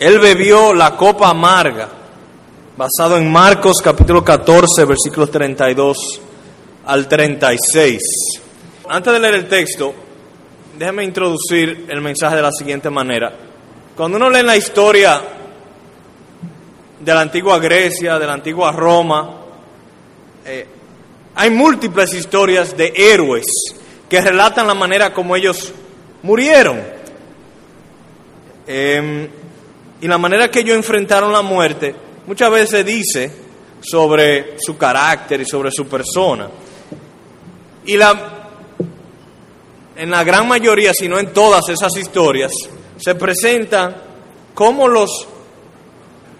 Él 0.00 0.20
bebió 0.20 0.72
la 0.74 0.96
copa 0.96 1.30
amarga, 1.30 1.88
basado 2.76 3.16
en 3.16 3.30
Marcos 3.32 3.82
capítulo 3.82 4.22
14, 4.22 4.84
versículos 4.84 5.28
32 5.28 6.20
al 6.86 7.08
36. 7.08 8.00
Antes 8.88 9.12
de 9.12 9.18
leer 9.18 9.34
el 9.34 9.48
texto, 9.48 9.92
déjeme 10.78 11.02
introducir 11.02 11.86
el 11.88 12.00
mensaje 12.00 12.36
de 12.36 12.42
la 12.42 12.52
siguiente 12.52 12.88
manera. 12.90 13.32
Cuando 13.96 14.18
uno 14.18 14.30
lee 14.30 14.42
la 14.42 14.56
historia 14.56 15.20
de 17.00 17.14
la 17.14 17.20
antigua 17.20 17.58
Grecia, 17.58 18.20
de 18.20 18.26
la 18.26 18.34
antigua 18.34 18.70
Roma, 18.70 19.34
eh, 20.46 20.66
hay 21.34 21.50
múltiples 21.50 22.14
historias 22.14 22.76
de 22.76 22.92
héroes 22.94 23.46
que 24.08 24.20
relatan 24.20 24.68
la 24.68 24.74
manera 24.74 25.12
como 25.12 25.34
ellos 25.34 25.72
murieron 26.22 26.80
eh, 28.68 29.28
y 30.00 30.06
la 30.06 30.18
manera 30.18 30.50
que 30.50 30.60
ellos 30.60 30.76
enfrentaron 30.76 31.32
la 31.32 31.42
muerte. 31.42 31.94
Muchas 32.26 32.50
veces 32.50 32.84
dice 32.84 33.32
sobre 33.80 34.56
su 34.60 34.76
carácter 34.76 35.40
y 35.40 35.44
sobre 35.44 35.70
su 35.70 35.86
persona. 35.86 36.48
Y 37.86 37.96
la, 37.96 38.48
en 39.96 40.10
la 40.10 40.24
gran 40.24 40.46
mayoría, 40.46 40.92
si 40.92 41.08
no 41.08 41.18
en 41.18 41.32
todas 41.32 41.68
esas 41.68 41.96
historias, 41.96 42.52
se 42.98 43.14
presenta 43.14 44.02
cómo 44.54 44.88
los 44.88 45.26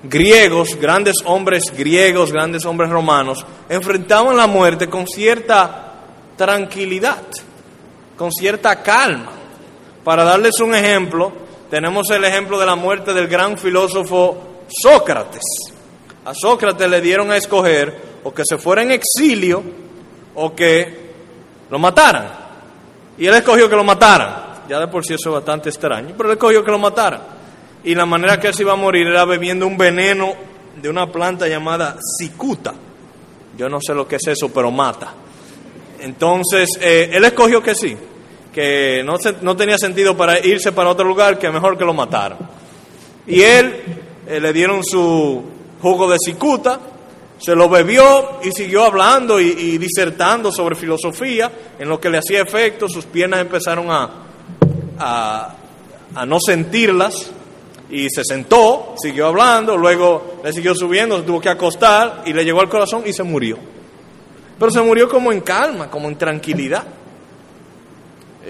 griegos, 0.03 0.77
grandes 0.77 1.17
hombres 1.25 1.65
griegos, 1.77 2.33
grandes 2.33 2.65
hombres 2.65 2.91
romanos, 2.91 3.45
enfrentaban 3.69 4.37
la 4.37 4.47
muerte 4.47 4.89
con 4.89 5.07
cierta 5.07 5.95
tranquilidad, 6.37 7.23
con 8.17 8.31
cierta 8.33 8.83
calma. 8.83 9.33
Para 10.05 10.25
darles 10.25 10.61
un 10.61 10.75
ejemplo, 10.75 11.33
tenemos 11.71 12.11
el 12.11 12.25
ejemplo 12.25 12.59
de 12.59 12.67
la 12.67 12.77
muerte 12.77 13.13
del 13.13 13.29
gran 13.29 13.59
filósofo 13.59 14.65
Sócrates. 14.69 15.43
A 16.25 16.35
Sócrates 16.35 16.89
le 16.89 17.01
dieron 17.01 17.31
a 17.31 17.37
escoger 17.37 18.21
o 18.25 18.33
que 18.33 18.43
se 18.45 18.59
fuera 18.59 18.83
en 18.83 18.91
exilio 18.91 19.63
o 20.35 20.55
que 20.55 21.09
lo 21.71 21.79
mataran. 21.79 22.29
Y 23.19 23.27
él 23.27 23.35
escogió 23.35 23.69
que 23.69 23.77
lo 23.77 23.85
mataran. 23.85 24.49
Ya 24.69 24.79
de 24.81 24.89
por 24.89 25.05
sí 25.05 25.15
eso 25.15 25.31
es 25.31 25.35
bastante 25.35 25.71
extraño, 25.71 26.15
pero 26.17 26.31
él 26.31 26.37
escogió 26.37 26.65
que 26.65 26.71
lo 26.71 26.79
mataran. 26.79 27.23
Y 27.85 27.95
la 27.95 28.07
manera 28.07 28.39
que 28.39 28.49
él 28.49 28.55
se 28.55 28.63
iba 28.63 28.73
a 28.73 28.77
morir 28.77 29.07
era 29.07 29.25
bebiendo 29.25 29.67
un 29.67 29.79
veneno 29.79 30.35
de 30.81 30.89
una 30.89 31.11
planta 31.11 31.49
llamada 31.49 31.97
cicuta. 32.19 32.75
Yo 33.57 33.69
no 33.69 33.79
sé 33.81 33.95
lo 33.95 34.07
que 34.07 34.17
es 34.17 34.27
eso, 34.27 34.51
pero 34.53 34.71
mata. 34.71 35.13
Entonces, 36.01 36.69
eh, 36.81 37.11
él 37.13 37.25
escogió 37.25 37.63
que 37.63 37.75
sí, 37.75 37.97
que 38.59 39.05
no, 39.05 39.19
se, 39.19 39.37
no, 39.41 39.57
tenía 39.57 39.79
sentido 39.79 40.17
para 40.17 40.45
irse 40.45 40.73
para 40.73 40.91
otro 40.91 41.07
lugar, 41.07 41.39
que 41.39 41.49
mejor 41.49 41.79
que 41.79 41.85
lo 41.85 41.95
mataran. 41.95 42.39
Y 43.25 43.41
él 43.41 43.85
eh, 44.27 44.41
le 44.41 44.53
dieron 44.53 44.83
su 44.83 45.45
jugo 45.81 46.11
de 46.11 46.17
cicuta, 46.19 46.81
se 47.39 47.55
lo 47.55 47.69
bebió 47.69 48.41
y 48.43 48.51
siguió 48.51 48.83
hablando 48.83 49.39
y, 49.39 49.79
disertando 49.79 50.51
sobre 50.51 50.75
filosofía, 50.75 51.53
en 51.79 51.89
lo 51.89 52.01
que 52.01 52.11
le 52.11 52.19
hacía 52.19 52.43
efecto, 52.43 52.89
sus 52.89 53.05
piernas 53.05 53.43
empezaron 53.43 53.93
a, 53.93 54.11
a, 54.99 55.55
a 56.17 56.27
no 56.27 56.41
sentirlas, 56.45 57.31
y 57.91 58.09
se 58.11 58.25
sentó, 58.25 58.97
siguió 59.01 59.29
hablando, 59.29 59.77
luego 59.77 60.41
le 60.43 60.53
siguió 60.53 60.75
subiendo, 60.75 61.17
se 61.17 61.23
tuvo 61.23 61.41
que 61.41 61.49
acostar 61.49 62.25
y 62.27 62.33
le 62.33 62.45
llegó 62.45 62.61
al 62.61 62.69
corazón 62.69 63.05
y 63.07 63.13
se 63.13 63.23
murió. 63.23 63.57
Pero 64.59 64.73
se 64.73 64.83
murió 64.83 65.09
como 65.09 65.31
en 65.31 65.43
calma, 65.43 65.89
como 65.89 66.09
en 66.09 66.19
tranquilidad. 66.19 66.98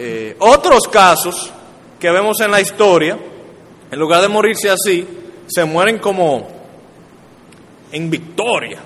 Eh, 0.01 0.37
otros 0.39 0.87
casos 0.87 1.51
que 1.99 2.09
vemos 2.13 2.41
en 2.41 2.53
la 2.53 2.61
historia, 2.61 3.19
en 3.91 3.99
lugar 3.99 4.23
de 4.23 4.29
morirse 4.29 4.71
así, 4.71 5.05
se 5.49 5.65
mueren 5.65 5.99
como 5.99 6.47
en 7.91 8.09
victoria. 8.09 8.79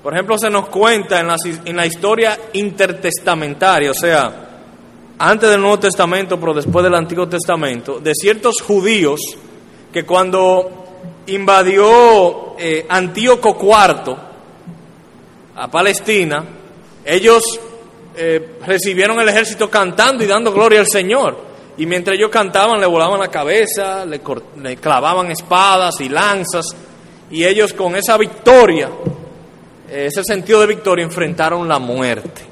Por 0.00 0.14
ejemplo, 0.14 0.38
se 0.38 0.48
nos 0.48 0.68
cuenta 0.68 1.18
en 1.18 1.26
la, 1.26 1.34
en 1.64 1.76
la 1.76 1.86
historia 1.86 2.38
intertestamentaria, 2.52 3.90
o 3.90 3.94
sea, 3.94 4.48
antes 5.18 5.50
del 5.50 5.60
Nuevo 5.60 5.80
Testamento, 5.80 6.38
pero 6.38 6.54
después 6.54 6.84
del 6.84 6.94
Antiguo 6.94 7.28
Testamento, 7.28 7.98
de 7.98 8.14
ciertos 8.14 8.60
judíos 8.60 9.20
que 9.92 10.04
cuando 10.04 10.84
invadió 11.26 12.54
eh, 12.56 12.86
Antíoco 12.88 13.58
IV 13.60 14.16
a 15.56 15.68
Palestina, 15.68 16.44
ellos 17.04 17.42
eh, 18.20 18.58
recibieron 18.66 19.20
el 19.20 19.28
ejército 19.28 19.70
cantando 19.70 20.24
y 20.24 20.26
dando 20.26 20.52
gloria 20.52 20.80
al 20.80 20.88
Señor. 20.88 21.36
Y 21.76 21.86
mientras 21.86 22.16
ellos 22.16 22.30
cantaban, 22.30 22.80
le 22.80 22.86
volaban 22.86 23.20
la 23.20 23.28
cabeza, 23.28 24.04
le, 24.04 24.20
clavaban 24.76 25.30
espadas 25.30 26.00
y 26.00 26.08
lanzas. 26.08 26.66
Y 27.30 27.44
ellos 27.44 27.72
con 27.72 27.94
esa 27.94 28.18
victoria, 28.18 28.90
ese 29.88 30.24
sentido 30.24 30.60
de 30.60 30.66
victoria, 30.66 31.04
enfrentaron 31.04 31.68
la 31.68 31.78
muerte. 31.78 32.42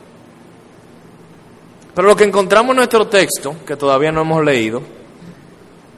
Pero 1.93 2.06
lo 2.06 2.15
que 2.15 2.22
encontramos 2.22 2.71
en 2.71 2.76
nuestro 2.76 3.09
texto, 3.09 3.56
que 3.66 3.75
todavía 3.75 4.12
no 4.12 4.21
hemos 4.21 4.44
leído, 4.44 4.82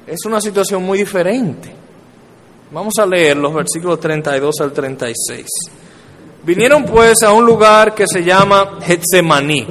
es 0.06 0.24
una 0.24 0.40
situación 0.40 0.82
muy 0.82 0.96
diferente. 0.96 1.70
Vamos 2.70 2.94
a 2.98 3.04
leer 3.04 3.36
los 3.36 3.52
versículos 3.52 4.00
32 4.00 4.60
al 4.62 4.72
36. 4.72 5.46
Vinieron 6.42 6.84
pues 6.84 7.22
a 7.22 7.32
un 7.32 7.44
lugar 7.44 7.94
que 7.94 8.06
se 8.06 8.22
llama 8.22 8.78
Getsemaní. 8.82 9.66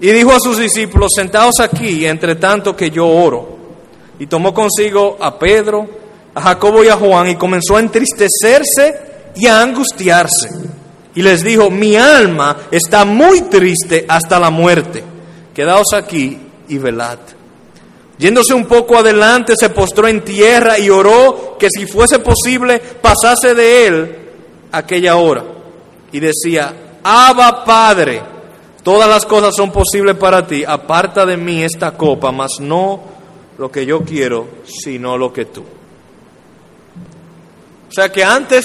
Y 0.00 0.12
dijo 0.12 0.32
a 0.32 0.40
sus 0.40 0.58
discípulos, 0.58 1.12
sentaos 1.14 1.60
aquí, 1.60 2.06
entre 2.06 2.36
tanto 2.36 2.76
que 2.76 2.90
yo 2.90 3.06
oro. 3.06 3.56
Y 4.18 4.26
tomó 4.26 4.52
consigo 4.52 5.16
a 5.20 5.38
Pedro, 5.38 5.86
a 6.34 6.40
Jacobo 6.40 6.84
y 6.84 6.88
a 6.88 6.96
Juan, 6.96 7.28
y 7.28 7.36
comenzó 7.36 7.76
a 7.76 7.80
entristecerse 7.80 9.00
y 9.36 9.46
a 9.46 9.62
angustiarse. 9.62 10.50
Y 11.14 11.22
les 11.22 11.42
dijo, 11.42 11.70
mi 11.70 11.96
alma 11.96 12.56
está 12.70 13.04
muy 13.04 13.42
triste 13.42 14.04
hasta 14.08 14.38
la 14.38 14.50
muerte. 14.50 15.02
Quedaos 15.54 15.94
aquí 15.94 16.38
y 16.68 16.78
velad. 16.78 17.18
Yéndose 18.18 18.54
un 18.54 18.66
poco 18.66 18.98
adelante, 18.98 19.54
se 19.56 19.70
postró 19.70 20.08
en 20.08 20.24
tierra 20.24 20.78
y 20.78 20.90
oró 20.90 21.56
que 21.58 21.68
si 21.70 21.86
fuese 21.86 22.18
posible 22.18 22.78
pasase 22.78 23.54
de 23.54 23.86
él 23.86 24.25
aquella 24.72 25.16
hora. 25.16 25.44
Y 26.12 26.20
decía, 26.20 26.98
Abba 27.02 27.64
Padre, 27.64 28.22
todas 28.82 29.08
las 29.08 29.26
cosas 29.26 29.54
son 29.54 29.70
posibles 29.70 30.16
para 30.16 30.46
ti, 30.46 30.64
aparta 30.64 31.26
de 31.26 31.36
mí 31.36 31.62
esta 31.62 31.96
copa, 31.96 32.32
mas 32.32 32.60
no 32.60 33.00
lo 33.58 33.70
que 33.70 33.86
yo 33.86 34.00
quiero, 34.02 34.48
sino 34.64 35.16
lo 35.16 35.32
que 35.32 35.46
tú. 35.46 35.62
O 37.88 37.92
sea 37.92 38.10
que 38.10 38.24
antes, 38.24 38.64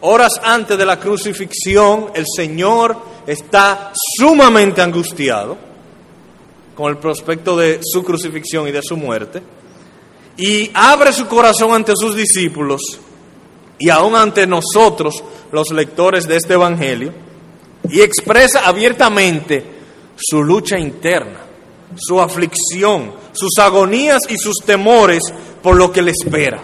horas 0.00 0.40
antes 0.42 0.76
de 0.76 0.84
la 0.84 0.98
crucifixión, 0.98 2.10
el 2.14 2.24
Señor 2.36 2.96
está 3.26 3.92
sumamente 4.18 4.82
angustiado 4.82 5.56
con 6.74 6.90
el 6.90 6.98
prospecto 6.98 7.56
de 7.56 7.80
su 7.82 8.02
crucifixión 8.02 8.66
y 8.66 8.72
de 8.72 8.82
su 8.82 8.96
muerte, 8.96 9.42
y 10.36 10.70
abre 10.74 11.12
su 11.12 11.26
corazón 11.26 11.72
ante 11.72 11.92
sus 11.94 12.16
discípulos 12.16 12.80
y 13.78 13.90
aún 13.90 14.14
ante 14.14 14.46
nosotros, 14.46 15.22
los 15.50 15.70
lectores 15.70 16.26
de 16.26 16.36
este 16.36 16.54
Evangelio, 16.54 17.12
y 17.88 18.00
expresa 18.00 18.66
abiertamente 18.66 19.64
su 20.16 20.42
lucha 20.42 20.78
interna, 20.78 21.40
su 21.96 22.20
aflicción, 22.20 23.12
sus 23.32 23.58
agonías 23.58 24.20
y 24.28 24.38
sus 24.38 24.56
temores 24.64 25.22
por 25.62 25.76
lo 25.76 25.90
que 25.92 26.02
le 26.02 26.12
espera. 26.12 26.60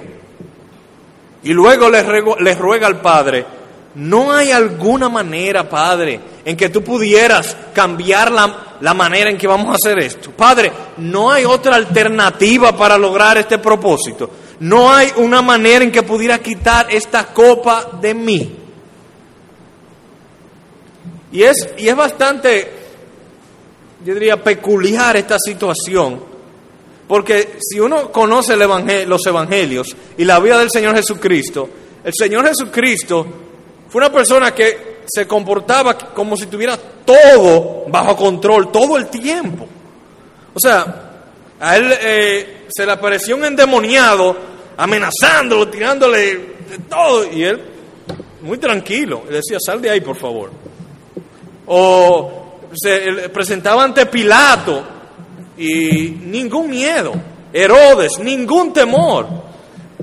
Y 1.43 1.53
luego 1.53 1.89
le, 1.91 2.55
ruega 2.55 2.87
al 2.87 3.01
Padre, 3.01 3.45
¿no 3.97 4.33
hay 4.33 4.51
alguna 4.51 5.09
manera, 5.09 5.69
Padre, 5.69 6.21
en 6.45 6.57
que 6.57 6.69
tú 6.69 6.83
pudieras 6.83 7.57
cambiar 7.73 8.31
la, 8.31 8.77
la 8.81 8.95
manera 8.95 9.31
en 9.31 9.39
que 9.39 9.47
vamos 9.47 9.69
a 9.69 9.75
hacer 9.75 9.99
esto. 9.99 10.31
Padre, 10.31 10.73
no 10.99 11.31
hay 11.31 11.45
otra 11.45 11.77
alternativa 11.77 12.77
para 12.77 12.99
lograr 12.99 13.39
este 13.39 13.59
propósito. 13.59 14.31
No 14.61 14.93
hay 14.93 15.13
una 15.17 15.41
manera 15.41 15.85
en 15.85 15.93
que 15.93 16.03
pudiera 16.03 16.39
quitar 16.39 16.89
esta 16.91 17.27
copa 17.27 17.99
de 18.01 18.15
mí. 18.15 18.57
Y 21.31 21.43
es, 21.43 21.69
y 21.77 21.89
es 21.89 21.97
bastante, 21.97 22.73
yo 24.05 24.15
diría, 24.15 24.43
peculiar 24.43 25.17
esta 25.17 25.37
situación, 25.39 26.21
porque 27.07 27.59
si 27.61 27.79
uno 27.79 28.11
conoce 28.11 28.57
los 28.57 29.27
evangelios 29.27 29.95
y 30.17 30.25
la 30.25 30.41
vida 30.41 30.59
del 30.59 30.71
Señor 30.71 30.97
Jesucristo, 30.97 31.69
el 32.05 32.13
Señor 32.15 32.47
Jesucristo 32.49 33.27
fue 33.89 34.01
una 34.01 34.13
persona 34.13 34.55
que 34.55 34.99
se 35.07 35.27
comportaba 35.27 35.97
como 35.97 36.37
si 36.37 36.47
tuviera 36.47 36.77
todo 36.77 37.85
bajo 37.89 38.17
control, 38.17 38.71
todo 38.71 38.97
el 38.97 39.09
tiempo. 39.09 39.67
O 40.55 40.61
sea, 40.61 41.08
a 41.61 41.77
él 41.77 41.93
eh, 42.01 42.67
se 42.69 42.87
le 42.87 42.93
apareció 42.93 43.37
un 43.37 43.45
endemoniado 43.45 44.37
amenazándolo, 44.77 45.69
tirándole 45.69 46.21
de 46.71 46.79
todo, 46.89 47.33
y 47.33 47.43
él 47.43 47.61
muy 48.43 48.59
tranquilo, 48.59 49.25
le 49.29 49.37
decía, 49.37 49.59
sal 49.65 49.81
de 49.83 49.91
ahí, 49.91 50.01
por 50.01 50.17
favor. 50.17 50.51
O 51.67 52.61
se 52.75 53.29
presentaba 53.31 53.83
ante 53.85 54.07
Pilato 54.07 54.85
y 55.57 56.11
ningún 56.11 56.71
miedo. 56.71 57.13
Herodes, 57.53 58.19
ningún 58.19 58.73
temor. 58.73 59.27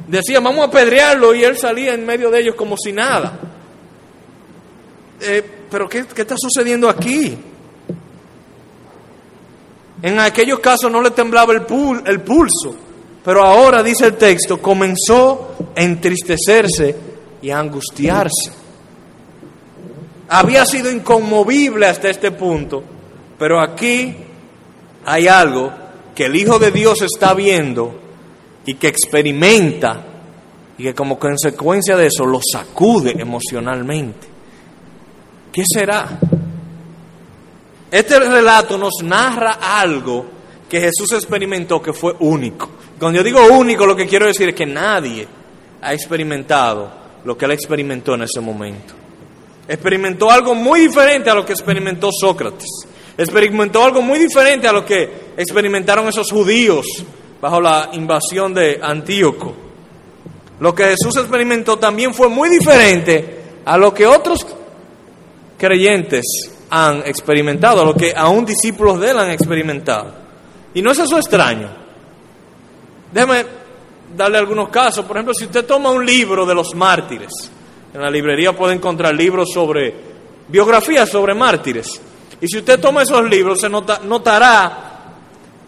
Decía, 0.08 0.40
vamos 0.40 0.62
a 0.62 0.68
apedrearlo 0.68 1.34
y 1.34 1.44
él 1.44 1.58
salía 1.58 1.94
en 1.94 2.06
medio 2.06 2.30
de 2.30 2.42
ellos 2.42 2.56
como 2.56 2.76
si 2.78 2.92
nada. 2.92 3.40
Eh, 5.22 5.44
pero 5.72 5.88
¿qué, 5.88 6.06
¿qué 6.06 6.22
está 6.22 6.36
sucediendo 6.38 6.90
aquí? 6.90 7.38
En 10.06 10.20
aquellos 10.20 10.60
casos 10.60 10.92
no 10.92 11.02
le 11.02 11.10
temblaba 11.10 11.52
el, 11.52 11.64
el 12.06 12.22
pulso, 12.22 12.76
pero 13.24 13.44
ahora, 13.44 13.82
dice 13.82 14.06
el 14.06 14.14
texto, 14.18 14.62
comenzó 14.62 15.56
a 15.76 15.82
entristecerse 15.82 16.96
y 17.42 17.50
a 17.50 17.58
angustiarse. 17.58 18.52
Había 20.30 20.64
sido 20.68 20.92
inconmovible 20.92 21.88
hasta 21.88 22.12
este 22.12 22.30
punto, 22.30 22.84
pero 23.40 23.60
aquí 23.60 24.16
hay 25.06 25.28
algo 25.28 25.72
que 26.14 26.26
el 26.26 26.36
Hijo 26.36 26.60
de 26.60 26.70
Dios 26.70 27.02
está 27.02 27.34
viendo 27.34 28.00
y 28.64 28.76
que 28.76 28.90
experimenta 28.90 30.06
y 30.78 30.84
que 30.84 30.94
como 30.94 31.18
consecuencia 31.18 31.98
de 31.98 32.06
eso 32.06 32.28
lo 32.28 32.42
sacude 32.48 33.16
emocionalmente. 33.18 34.28
¿Qué 35.52 35.64
será? 35.68 36.20
Este 37.96 38.20
relato 38.20 38.78
nos 38.78 38.96
narra 39.04 39.54
algo 39.54 40.26
que 40.68 40.82
Jesús 40.82 41.14
experimentó 41.14 41.82
que 41.82 41.94
fue 41.94 42.14
único. 42.20 42.70
Cuando 43.00 43.20
yo 43.20 43.24
digo 43.24 43.40
único, 43.54 43.86
lo 43.86 43.96
que 43.96 44.06
quiero 44.06 44.28
decir 44.28 44.50
es 44.50 44.56
que 44.56 44.66
nadie 44.66 45.26
ha 45.82 45.94
experimentado 45.94 46.92
lo 47.24 47.38
que 47.38 47.46
él 47.46 47.52
experimentó 47.52 48.16
en 48.16 48.24
ese 48.24 48.42
momento. 48.42 48.94
Experimentó 49.66 50.30
algo 50.30 50.54
muy 50.54 50.82
diferente 50.82 51.30
a 51.30 51.36
lo 51.36 51.46
que 51.46 51.54
experimentó 51.54 52.10
Sócrates. 52.12 52.68
Experimentó 53.18 53.82
algo 53.82 54.02
muy 54.02 54.20
diferente 54.20 54.68
a 54.68 54.74
lo 54.74 54.84
que 54.84 55.32
experimentaron 55.38 56.06
esos 56.10 56.30
judíos 56.30 56.86
bajo 57.40 57.62
la 57.62 57.92
invasión 57.94 58.54
de 58.54 58.78
Antíoco. 58.84 59.56
Lo 60.60 60.76
que 60.76 60.84
Jesús 60.84 61.16
experimentó 61.16 61.80
también 61.80 62.14
fue 62.14 62.28
muy 62.28 62.50
diferente 62.50 63.40
a 63.64 63.78
lo 63.78 63.94
que 63.94 64.06
otros 64.06 64.46
creyentes 65.58 66.55
han 66.78 67.04
experimentado, 67.06 67.86
lo 67.86 67.94
que 67.94 68.14
aún 68.14 68.46
discípulos 68.46 69.00
de 69.00 69.12
él 69.12 69.20
han 69.20 69.32
experimentado. 69.32 70.12
Y 70.74 70.82
no 70.82 70.92
es 70.92 71.00
eso 71.00 71.18
extraño. 71.18 71.70
Déjeme 73.14 73.46
darle 74.14 74.40
algunos 74.40 74.68
casos. 74.68 75.06
Por 75.06 75.16
ejemplo, 75.16 75.34
si 75.34 75.46
usted 75.46 75.66
toma 75.66 75.92
un 75.92 76.06
libro 76.06 76.46
de 76.46 76.54
los 76.54 76.76
mártires, 76.76 77.32
en 77.94 78.02
la 78.02 78.10
librería 78.10 78.52
puede 78.52 78.74
encontrar 78.74 79.16
libros 79.16 79.52
sobre 79.54 79.94
biografías 80.50 81.08
sobre 81.10 81.34
mártires. 81.34 82.02
Y 82.42 82.48
si 82.50 82.58
usted 82.58 82.78
toma 82.78 83.04
esos 83.04 83.24
libros, 83.24 83.62
se 83.62 83.70
notará 83.70 84.92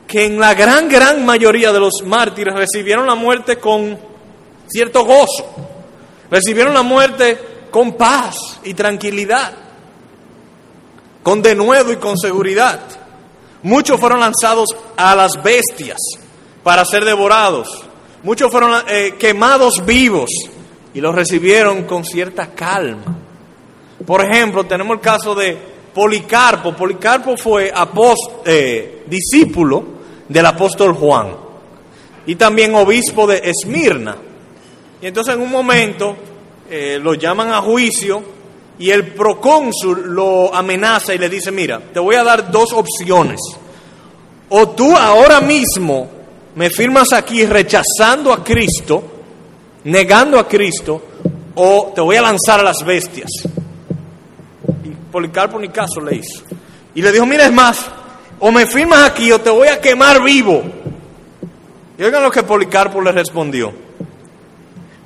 que 0.06 0.26
en 0.26 0.38
la 0.38 0.54
gran, 0.56 0.90
gran 0.90 1.26
mayoría 1.26 1.72
de 1.72 1.80
los 1.80 2.04
mártires 2.04 2.54
recibieron 2.54 3.08
la 3.08 3.16
muerte 3.16 3.56
con 3.56 3.98
cierto 4.68 5.06
gozo. 5.06 5.56
Recibieron 6.30 6.74
la 6.74 6.84
muerte 6.84 7.40
con 7.72 7.94
paz 7.94 8.60
y 8.66 8.74
tranquilidad 8.74 9.67
con 11.28 11.42
denuedo 11.42 11.92
y 11.92 11.98
con 11.98 12.18
seguridad. 12.18 12.80
Muchos 13.62 14.00
fueron 14.00 14.22
lanzados 14.22 14.70
a 14.96 15.14
las 15.14 15.34
bestias 15.44 15.98
para 16.64 16.86
ser 16.86 17.04
devorados. 17.04 17.68
Muchos 18.24 18.50
fueron 18.50 18.72
eh, 18.88 19.16
quemados 19.20 19.86
vivos 19.86 20.30
y 20.94 21.02
los 21.02 21.14
recibieron 21.14 21.84
con 21.84 22.06
cierta 22.06 22.52
calma. 22.52 23.18
Por 24.06 24.24
ejemplo, 24.24 24.64
tenemos 24.64 24.96
el 24.96 25.02
caso 25.02 25.36
de 25.36 25.58
Policarpo. 25.94 26.74
Policarpo 26.74 27.36
fue 27.36 27.74
eh, 28.46 29.04
discípulo 29.06 29.84
del 30.30 30.46
apóstol 30.46 30.94
Juan 30.94 31.36
y 32.26 32.36
también 32.36 32.74
obispo 32.74 33.28
de 33.28 33.42
Esmirna. 33.44 34.16
Y 35.02 35.08
entonces 35.08 35.36
en 35.36 35.42
un 35.42 35.52
momento 35.52 36.16
eh, 36.70 36.98
lo 37.04 37.16
llaman 37.16 37.52
a 37.52 37.62
juicio 37.62 38.37
y 38.80 38.92
el 38.92 39.14
procónsul 39.14 40.14
lo 40.14 40.54
amenaza 40.54 41.14
y 41.14 41.18
le 41.18 41.30
dice, 41.30 41.52
mira, 41.52 41.80
te 41.94 42.00
voy 42.00 42.16
a 42.16 42.24
dar 42.24 42.52
dos 42.52 42.74
opciones. 42.74 43.40
O 44.50 44.70
tú 44.70 44.96
ahora 44.96 45.42
mismo 45.42 46.08
me 46.56 46.70
firmas 46.70 47.12
aquí 47.14 47.46
rechazando 47.46 48.32
a 48.32 48.44
Cristo, 48.44 49.04
negando 49.84 50.40
a 50.40 50.48
Cristo, 50.48 51.02
o 51.56 51.92
te 51.94 52.02
voy 52.02 52.18
a 52.18 52.22
lanzar 52.22 52.60
a 52.60 52.64
las 52.64 52.78
bestias. 52.86 53.30
Y 54.84 54.90
Policarpo 55.12 55.60
ni 55.60 55.70
caso 55.70 56.00
le 56.00 56.18
hizo. 56.18 56.44
Y 56.94 57.02
le 57.02 57.12
dijo, 57.12 57.26
mira, 57.26 57.46
es 57.46 57.52
más, 57.52 57.84
o 58.40 58.52
me 58.52 58.68
firmas 58.68 59.10
aquí 59.10 59.32
o 59.32 59.42
te 59.42 59.50
voy 59.50 59.70
a 59.70 59.82
quemar 59.82 60.24
vivo. 60.24 60.62
Y 61.98 62.04
oigan 62.04 62.22
lo 62.22 62.30
que 62.30 62.44
Policarpo 62.44 63.02
le 63.02 63.12
respondió. 63.12 63.74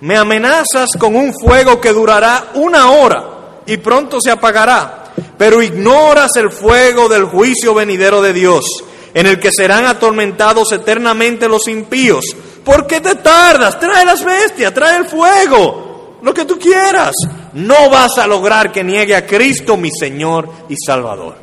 Me 0.01 0.17
amenazas 0.17 0.89
con 0.99 1.15
un 1.15 1.33
fuego 1.33 1.79
que 1.79 1.93
durará 1.93 2.47
una 2.55 2.91
hora 2.91 3.40
y 3.65 3.77
pronto 3.77 4.19
se 4.21 4.31
apagará. 4.31 5.05
Pero 5.37 5.61
ignoras 5.61 6.31
el 6.35 6.51
fuego 6.51 7.09
del 7.09 7.25
juicio 7.25 7.73
venidero 7.73 8.21
de 8.21 8.33
Dios, 8.33 8.65
en 9.13 9.27
el 9.27 9.39
que 9.39 9.51
serán 9.51 9.85
atormentados 9.85 10.71
eternamente 10.71 11.47
los 11.47 11.67
impíos. 11.67 12.25
¿Por 12.63 12.85
qué 12.85 13.01
te 13.01 13.15
tardas? 13.15 13.79
Trae 13.79 14.05
las 14.05 14.23
bestias, 14.23 14.73
trae 14.73 14.97
el 14.97 15.05
fuego, 15.05 16.19
lo 16.21 16.33
que 16.33 16.45
tú 16.45 16.59
quieras. 16.59 17.13
No 17.53 17.89
vas 17.89 18.17
a 18.17 18.27
lograr 18.27 18.71
que 18.71 18.83
niegue 18.83 19.15
a 19.15 19.25
Cristo 19.25 19.77
mi 19.77 19.89
Señor 19.91 20.47
y 20.69 20.75
Salvador. 20.77 21.35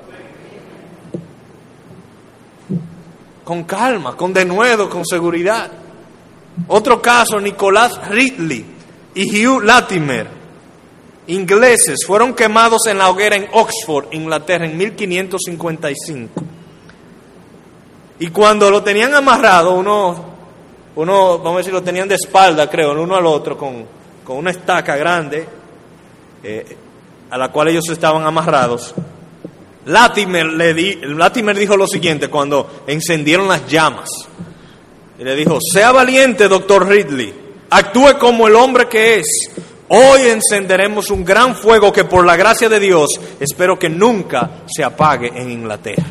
Con 3.44 3.64
calma, 3.64 4.16
con 4.16 4.32
denuedo, 4.32 4.88
con 4.88 5.04
seguridad. 5.04 5.70
Otro 6.68 7.00
caso, 7.02 7.40
Nicolás 7.40 7.98
Ridley 8.08 8.64
y 9.14 9.46
Hugh 9.46 9.62
Latimer 9.62 10.37
ingleses 11.28 12.00
fueron 12.06 12.34
quemados 12.34 12.86
en 12.86 12.98
la 12.98 13.08
hoguera 13.08 13.36
en 13.36 13.48
Oxford, 13.52 14.06
Inglaterra, 14.12 14.66
en 14.66 14.76
1555. 14.76 16.42
Y 18.20 18.28
cuando 18.28 18.70
lo 18.70 18.82
tenían 18.82 19.14
amarrado, 19.14 19.74
uno, 19.74 20.24
uno, 20.96 21.38
vamos 21.38 21.54
a 21.54 21.58
decir, 21.58 21.72
lo 21.72 21.82
tenían 21.82 22.08
de 22.08 22.16
espalda, 22.16 22.68
creo, 22.68 23.00
uno 23.00 23.14
al 23.14 23.26
otro, 23.26 23.56
con, 23.56 23.86
con 24.24 24.36
una 24.38 24.50
estaca 24.50 24.96
grande, 24.96 25.46
eh, 26.42 26.76
a 27.30 27.38
la 27.38 27.52
cual 27.52 27.68
ellos 27.68 27.88
estaban 27.90 28.26
amarrados. 28.26 28.94
Latimer, 29.84 30.46
le 30.46 30.74
di, 30.74 30.96
Latimer 31.02 31.56
dijo 31.56 31.76
lo 31.76 31.86
siguiente 31.86 32.28
cuando 32.28 32.82
encendieron 32.86 33.48
las 33.48 33.66
llamas. 33.66 34.10
Y 35.18 35.24
le 35.24 35.34
dijo, 35.36 35.58
sea 35.60 35.92
valiente, 35.92 36.48
doctor 36.48 36.88
Ridley, 36.88 37.34
actúe 37.70 38.18
como 38.18 38.48
el 38.48 38.56
hombre 38.56 38.88
que 38.88 39.20
es, 39.20 39.50
Hoy 39.88 40.22
encenderemos 40.28 41.10
un 41.10 41.24
gran 41.24 41.56
fuego 41.56 41.92
que 41.92 42.04
por 42.04 42.26
la 42.26 42.36
gracia 42.36 42.68
de 42.68 42.78
Dios 42.78 43.08
espero 43.40 43.78
que 43.78 43.88
nunca 43.88 44.50
se 44.66 44.84
apague 44.84 45.32
en 45.34 45.50
Inglaterra. 45.50 46.04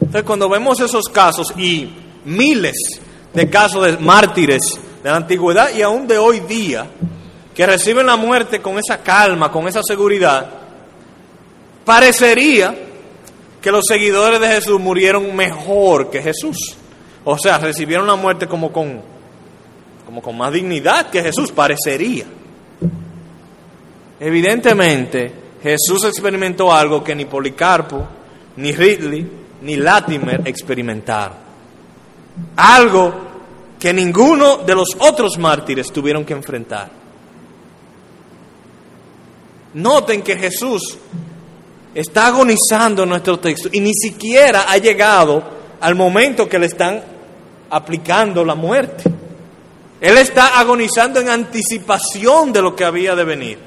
Entonces 0.00 0.22
cuando 0.24 0.48
vemos 0.48 0.80
esos 0.80 1.08
casos 1.08 1.52
y 1.58 1.90
miles 2.24 3.00
de 3.34 3.50
casos 3.50 3.84
de 3.84 3.98
mártires 3.98 4.80
de 5.02 5.10
la 5.10 5.16
antigüedad 5.16 5.74
y 5.74 5.82
aún 5.82 6.06
de 6.06 6.16
hoy 6.18 6.40
día, 6.40 6.86
que 7.54 7.66
reciben 7.66 8.06
la 8.06 8.16
muerte 8.16 8.60
con 8.60 8.78
esa 8.78 9.02
calma, 9.02 9.52
con 9.52 9.68
esa 9.68 9.82
seguridad, 9.82 10.48
parecería 11.84 12.74
que 13.60 13.70
los 13.70 13.84
seguidores 13.86 14.40
de 14.40 14.48
Jesús 14.48 14.80
murieron 14.80 15.36
mejor 15.36 16.10
que 16.10 16.22
Jesús. 16.22 16.76
O 17.24 17.36
sea, 17.38 17.58
recibieron 17.58 18.06
la 18.06 18.16
muerte 18.16 18.46
como 18.46 18.72
con 18.72 19.02
como 20.10 20.22
con 20.22 20.36
más 20.36 20.52
dignidad 20.52 21.08
que 21.08 21.22
Jesús 21.22 21.52
parecería. 21.52 22.24
Evidentemente, 24.18 25.32
Jesús 25.62 26.02
experimentó 26.02 26.72
algo 26.72 27.04
que 27.04 27.14
ni 27.14 27.26
Policarpo, 27.26 28.08
ni 28.56 28.72
Ridley, 28.72 29.30
ni 29.62 29.76
Latimer 29.76 30.42
experimentaron. 30.46 31.36
Algo 32.56 33.14
que 33.78 33.92
ninguno 33.92 34.56
de 34.56 34.74
los 34.74 34.88
otros 34.98 35.38
mártires 35.38 35.92
tuvieron 35.92 36.24
que 36.24 36.32
enfrentar. 36.32 36.90
Noten 39.74 40.22
que 40.22 40.36
Jesús 40.36 40.98
está 41.94 42.26
agonizando 42.26 43.04
en 43.04 43.10
nuestro 43.10 43.38
texto 43.38 43.68
y 43.70 43.78
ni 43.78 43.94
siquiera 43.94 44.64
ha 44.68 44.76
llegado 44.76 45.40
al 45.80 45.94
momento 45.94 46.48
que 46.48 46.58
le 46.58 46.66
están 46.66 47.00
aplicando 47.70 48.44
la 48.44 48.56
muerte. 48.56 49.19
Él 50.00 50.16
está 50.16 50.58
agonizando 50.58 51.20
en 51.20 51.28
anticipación 51.28 52.52
de 52.52 52.62
lo 52.62 52.74
que 52.74 52.84
había 52.84 53.14
de 53.14 53.24
venir. 53.24 53.58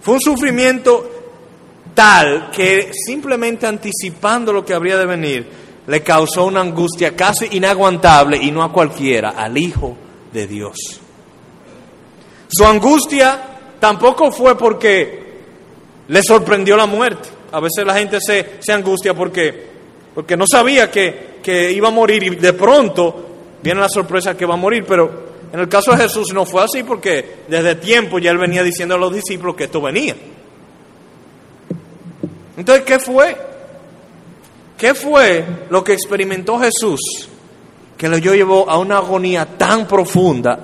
Fue 0.00 0.14
un 0.14 0.20
sufrimiento 0.20 1.10
tal 1.94 2.50
que 2.50 2.92
simplemente 2.92 3.66
anticipando 3.66 4.52
lo 4.52 4.64
que 4.64 4.74
habría 4.74 4.96
de 4.98 5.06
venir 5.06 5.46
le 5.86 6.02
causó 6.02 6.44
una 6.44 6.60
angustia 6.60 7.16
casi 7.16 7.48
inaguantable 7.52 8.36
y 8.36 8.50
no 8.50 8.62
a 8.62 8.72
cualquiera, 8.72 9.30
al 9.30 9.56
Hijo 9.56 9.96
de 10.32 10.46
Dios. 10.46 10.76
Su 12.48 12.64
angustia 12.64 13.40
tampoco 13.80 14.30
fue 14.30 14.56
porque 14.56 15.26
le 16.08 16.22
sorprendió 16.22 16.76
la 16.76 16.86
muerte. 16.86 17.28
A 17.52 17.60
veces 17.60 17.84
la 17.84 17.94
gente 17.94 18.18
se, 18.20 18.58
se 18.60 18.72
angustia 18.72 19.14
porque, 19.14 19.75
porque 20.16 20.34
no 20.34 20.46
sabía 20.50 20.90
que, 20.90 21.40
que 21.42 21.70
iba 21.72 21.88
a 21.88 21.90
morir 21.90 22.22
y 22.22 22.30
de 22.36 22.54
pronto 22.54 23.26
viene 23.62 23.82
la 23.82 23.88
sorpresa 23.90 24.34
que 24.34 24.46
va 24.46 24.54
a 24.54 24.56
morir, 24.56 24.82
pero 24.88 25.26
en 25.52 25.60
el 25.60 25.68
caso 25.68 25.90
de 25.90 25.98
Jesús 25.98 26.32
no 26.32 26.46
fue 26.46 26.64
así 26.64 26.82
porque 26.84 27.40
desde 27.46 27.74
tiempo 27.74 28.18
ya 28.18 28.30
él 28.30 28.38
venía 28.38 28.62
diciendo 28.62 28.94
a 28.94 28.98
los 28.98 29.12
discípulos 29.12 29.54
que 29.54 29.64
esto 29.64 29.82
venía. 29.82 30.16
Entonces, 32.56 32.86
¿qué 32.86 32.98
fue? 32.98 33.36
¿Qué 34.78 34.94
fue 34.94 35.44
lo 35.68 35.84
que 35.84 35.92
experimentó 35.92 36.58
Jesús 36.60 37.28
que 37.98 38.08
lo 38.08 38.16
llevó 38.16 38.70
a 38.70 38.78
una 38.78 38.96
agonía 38.96 39.44
tan 39.44 39.86
profunda, 39.86 40.60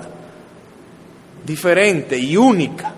diferente 1.45 2.17
y 2.17 2.35
única? 2.37 2.91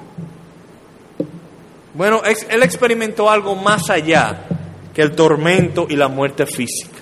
Bueno, 1.94 2.22
él 2.24 2.64
experimentó 2.64 3.30
algo 3.30 3.56
más 3.56 3.90
allá 3.90 4.55
que 4.96 5.02
el 5.02 5.12
tormento 5.12 5.88
y 5.90 5.98
la 5.98 6.08
muerte 6.08 6.46
física. 6.46 7.02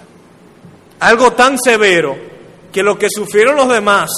Algo 1.00 1.34
tan 1.34 1.60
severo 1.60 2.18
que 2.72 2.82
lo 2.82 2.98
que 2.98 3.08
sufrieron 3.08 3.56
los 3.56 3.70
demás, 3.70 4.10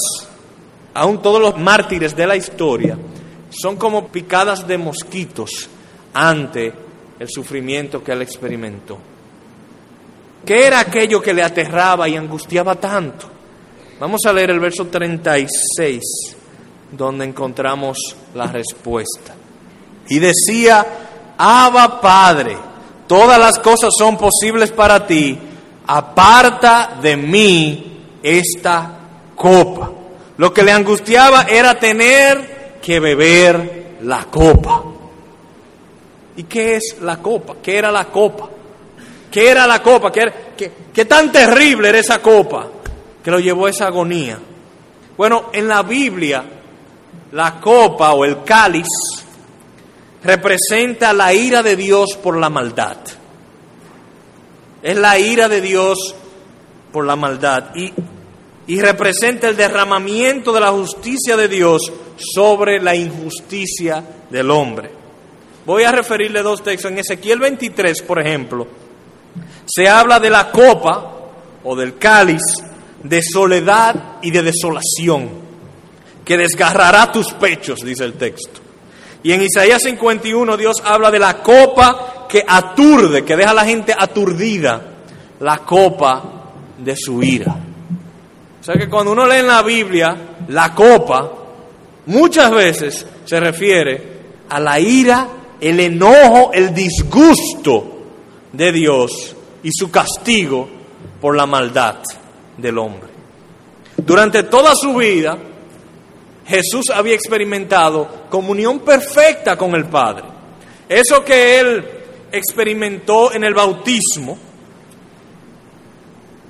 aún 0.94 1.22
todos 1.22 1.42
los 1.42 1.58
mártires 1.60 2.16
de 2.16 2.26
la 2.26 2.38
historia, 2.38 2.98
son 3.50 3.76
como 3.76 4.08
picadas 4.08 4.66
de 4.66 4.78
mosquitos 4.78 5.70
ante 6.14 6.72
el 7.20 7.28
sufrimiento 7.30 8.02
que 8.02 8.14
él 8.14 8.22
experimentó. 8.22 8.98
¿Qué 10.46 10.68
era 10.68 10.80
aquello 10.80 11.22
que 11.22 11.34
le 11.34 11.44
aterraba 11.44 12.08
y 12.08 12.16
angustiaba 12.16 12.76
tanto? 12.76 13.28
Vamos 14.00 14.22
a 14.26 14.32
leer 14.32 14.52
el 14.52 14.60
verso 14.60 14.88
36, 14.88 16.02
donde 16.92 17.26
encontramos 17.26 17.98
la 18.34 18.48
respuesta. 18.48 19.34
Y 20.08 20.20
decía, 20.20 20.86
Abba 21.38 22.00
Padre, 22.00 22.58
todas 23.08 23.40
las 23.40 23.60
cosas 23.60 23.92
son 23.98 24.18
posibles 24.18 24.72
para 24.72 25.06
ti, 25.06 25.38
aparta 25.88 26.98
de 27.02 27.18
mí 27.18 28.02
esta 28.24 28.92
copa. 29.36 29.92
Lo 30.38 30.54
que 30.54 30.64
le 30.64 30.72
angustiaba 30.72 31.44
era 31.44 31.80
tener 31.80 32.80
que 32.82 33.00
beber 33.00 33.98
la 34.02 34.26
copa. 34.26 34.84
¿Y 36.38 36.44
qué 36.44 36.76
es 36.76 36.98
la 37.02 37.18
copa? 37.18 37.56
¿Qué 37.62 37.78
era 37.78 37.92
la 37.92 38.06
copa? 38.06 38.50
¿Qué 39.32 39.50
era 39.50 39.66
la 39.66 39.82
copa? 39.82 40.12
¿Qué, 40.12 41.06
tan 41.06 41.32
terrible 41.32 41.90
era 41.90 42.00
esa 42.00 42.22
copa 42.22 42.68
que 43.24 43.32
lo 43.32 43.40
llevó 43.40 43.68
a 43.68 43.70
esa 43.70 43.88
agonía? 43.88 44.38
Bueno, 45.18 45.46
en 45.54 45.68
la 45.68 45.84
Biblia, 45.84 46.44
la 47.32 47.60
copa 47.60 48.14
o 48.14 48.26
el 48.26 48.44
cáliz 48.44 48.88
representa 50.26 51.14
la 51.14 51.34
ira 51.34 51.62
de 51.62 51.76
Dios 51.76 52.18
por 52.22 52.38
la 52.38 52.50
maldad. 52.50 52.98
Es 54.82 54.98
la 54.98 55.18
ira 55.20 55.48
de 55.48 55.62
Dios 55.62 56.16
por 56.92 57.06
la 57.06 57.16
maldad 57.16 57.76
y, 57.76 57.94
y 58.68 58.82
representa 58.82 59.48
el 59.48 59.56
derramamiento 59.56 60.52
de 60.52 60.60
la 60.60 60.72
justicia 60.72 61.38
de 61.38 61.48
Dios 61.48 61.82
sobre 62.18 62.82
la 62.82 62.96
injusticia 62.96 64.04
del 64.30 64.50
hombre. 64.50 64.90
Voy 65.66 65.84
a 65.84 65.92
referirle 65.92 66.42
dos 66.42 66.64
textos. 66.64 66.92
En 66.92 67.00
Ezequiel 67.00 67.40
23, 67.40 68.02
por 68.02 68.20
ejemplo, 68.20 68.68
se 69.66 69.88
habla 69.88 70.20
de 70.20 70.30
la 70.30 70.52
copa 70.52 71.12
o 71.64 71.76
del 71.76 71.98
cáliz 71.98 72.42
de 73.04 73.22
soledad 73.22 74.18
y 74.22 74.32
de 74.32 74.42
desolación, 74.42 75.30
que 76.24 76.38
desgarrará 76.38 77.12
tus 77.12 77.32
pechos, 77.34 77.80
dice 77.82 78.04
el 78.04 78.14
texto. 78.14 78.65
Y 79.26 79.34
en 79.34 79.42
Isaías 79.42 79.82
51 79.82 80.56
Dios 80.56 80.76
habla 80.84 81.10
de 81.10 81.18
la 81.18 81.42
copa 81.42 82.28
que 82.30 82.46
aturde, 82.48 83.26
que 83.26 83.36
deja 83.36 83.50
a 83.50 83.56
la 83.56 83.66
gente 83.66 83.92
aturdida, 83.98 84.80
la 85.40 85.58
copa 85.66 86.52
de 86.78 86.96
su 86.96 87.24
ira. 87.24 87.56
O 88.62 88.64
sea 88.64 88.76
que 88.76 88.88
cuando 88.88 89.14
uno 89.14 89.26
lee 89.26 89.38
en 89.38 89.48
la 89.48 89.64
Biblia 89.64 90.16
la 90.50 90.76
copa, 90.76 91.32
muchas 92.06 92.52
veces 92.52 93.08
se 93.26 93.40
refiere 93.40 94.20
a 94.48 94.60
la 94.60 94.80
ira, 94.80 95.28
el 95.60 95.80
enojo, 95.80 96.52
el 96.54 96.72
disgusto 96.72 98.04
de 98.54 98.72
Dios 98.72 99.36
y 99.64 99.72
su 99.74 99.90
castigo 99.90 100.70
por 101.20 101.36
la 101.36 101.48
maldad 101.48 101.96
del 102.60 102.78
hombre. 102.78 103.10
Durante 103.98 104.44
toda 104.44 104.76
su 104.76 104.94
vida, 104.94 105.36
Jesús 106.48 106.86
había 106.94 107.16
experimentado 107.16 108.28
comunión 108.30 108.80
perfecta 108.80 109.58
con 109.58 109.74
el 109.76 109.86
Padre. 109.86 110.26
Eso 110.88 111.24
que 111.24 111.60
él 111.60 111.86
experimentó 112.32 113.34
en 113.34 113.44
el 113.44 113.54
bautismo, 113.54 114.38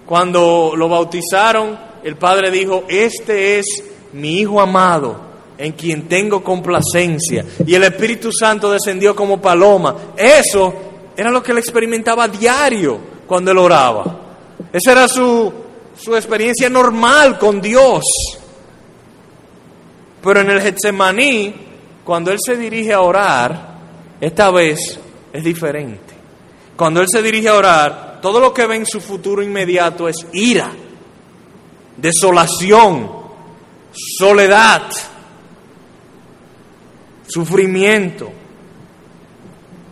cuando 0.05 0.73
lo 0.75 0.89
bautizaron, 0.89 1.79
el 2.03 2.17
Padre 2.17 2.51
dijo, 2.51 2.83
este 2.87 3.59
es 3.59 3.65
mi 4.13 4.39
Hijo 4.39 4.61
amado, 4.61 5.19
en 5.57 5.71
quien 5.71 6.07
tengo 6.07 6.43
complacencia. 6.43 7.45
Y 7.65 7.73
el 7.73 7.83
Espíritu 7.83 8.31
Santo 8.31 8.71
descendió 8.71 9.15
como 9.15 9.41
paloma. 9.41 9.95
Eso 10.17 10.73
era 11.15 11.31
lo 11.31 11.41
que 11.41 11.53
él 11.53 11.57
experimentaba 11.57 12.27
diario 12.27 12.99
cuando 13.25 13.51
él 13.51 13.57
oraba. 13.57 14.19
Esa 14.71 14.91
era 14.91 15.07
su, 15.07 15.51
su 15.97 16.15
experiencia 16.15 16.69
normal 16.69 17.39
con 17.39 17.61
Dios. 17.61 18.03
Pero 20.25 20.41
en 20.41 20.49
el 20.49 20.59
Getsemaní, 20.59 21.53
cuando 22.03 22.31
Él 22.31 22.39
se 22.43 22.57
dirige 22.57 22.91
a 22.91 23.01
orar, 23.01 23.75
esta 24.19 24.49
vez 24.49 24.99
es 25.31 25.43
diferente. 25.43 26.15
Cuando 26.75 26.99
Él 26.99 27.07
se 27.07 27.21
dirige 27.21 27.47
a 27.49 27.53
orar, 27.53 28.19
todo 28.23 28.39
lo 28.39 28.51
que 28.51 28.65
ve 28.65 28.77
en 28.77 28.87
su 28.87 28.99
futuro 28.99 29.43
inmediato 29.43 30.09
es 30.09 30.15
ira, 30.33 30.71
desolación, 31.95 33.07
soledad, 34.17 34.89
sufrimiento. 37.27 38.31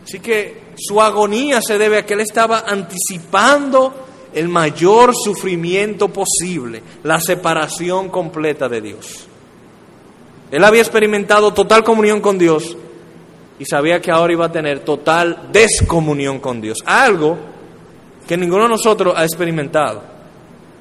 Así 0.03 0.19
que 0.19 0.63
su 0.75 0.99
agonía 0.99 1.59
se 1.61 1.77
debe 1.77 1.99
a 1.99 2.05
que 2.07 2.15
Él 2.15 2.21
estaba 2.21 2.63
anticipando 2.65 4.07
el 4.33 4.49
mayor 4.49 5.13
sufrimiento 5.15 6.07
posible, 6.07 6.81
la 7.03 7.19
separación 7.21 8.09
completa 8.09 8.67
de 8.67 8.81
Dios. 8.81 9.27
Él 10.51 10.63
había 10.63 10.81
experimentado 10.81 11.53
total 11.53 11.83
comunión 11.83 12.21
con 12.21 12.37
Dios 12.37 12.77
y 13.59 13.65
sabía 13.65 14.01
que 14.01 14.11
ahora 14.11 14.33
iba 14.33 14.45
a 14.45 14.51
tener 14.51 14.79
total 14.81 15.49
descomunión 15.51 16.39
con 16.39 16.61
Dios. 16.61 16.77
Algo 16.85 17.37
que 18.27 18.37
ninguno 18.37 18.63
de 18.63 18.69
nosotros 18.69 19.13
ha 19.15 19.23
experimentado. 19.23 20.03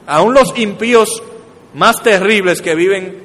Aún 0.07 0.35
los 0.35 0.57
impíos 0.59 1.23
más 1.75 2.02
terribles 2.02 2.61
que 2.61 2.75
viven 2.75 3.23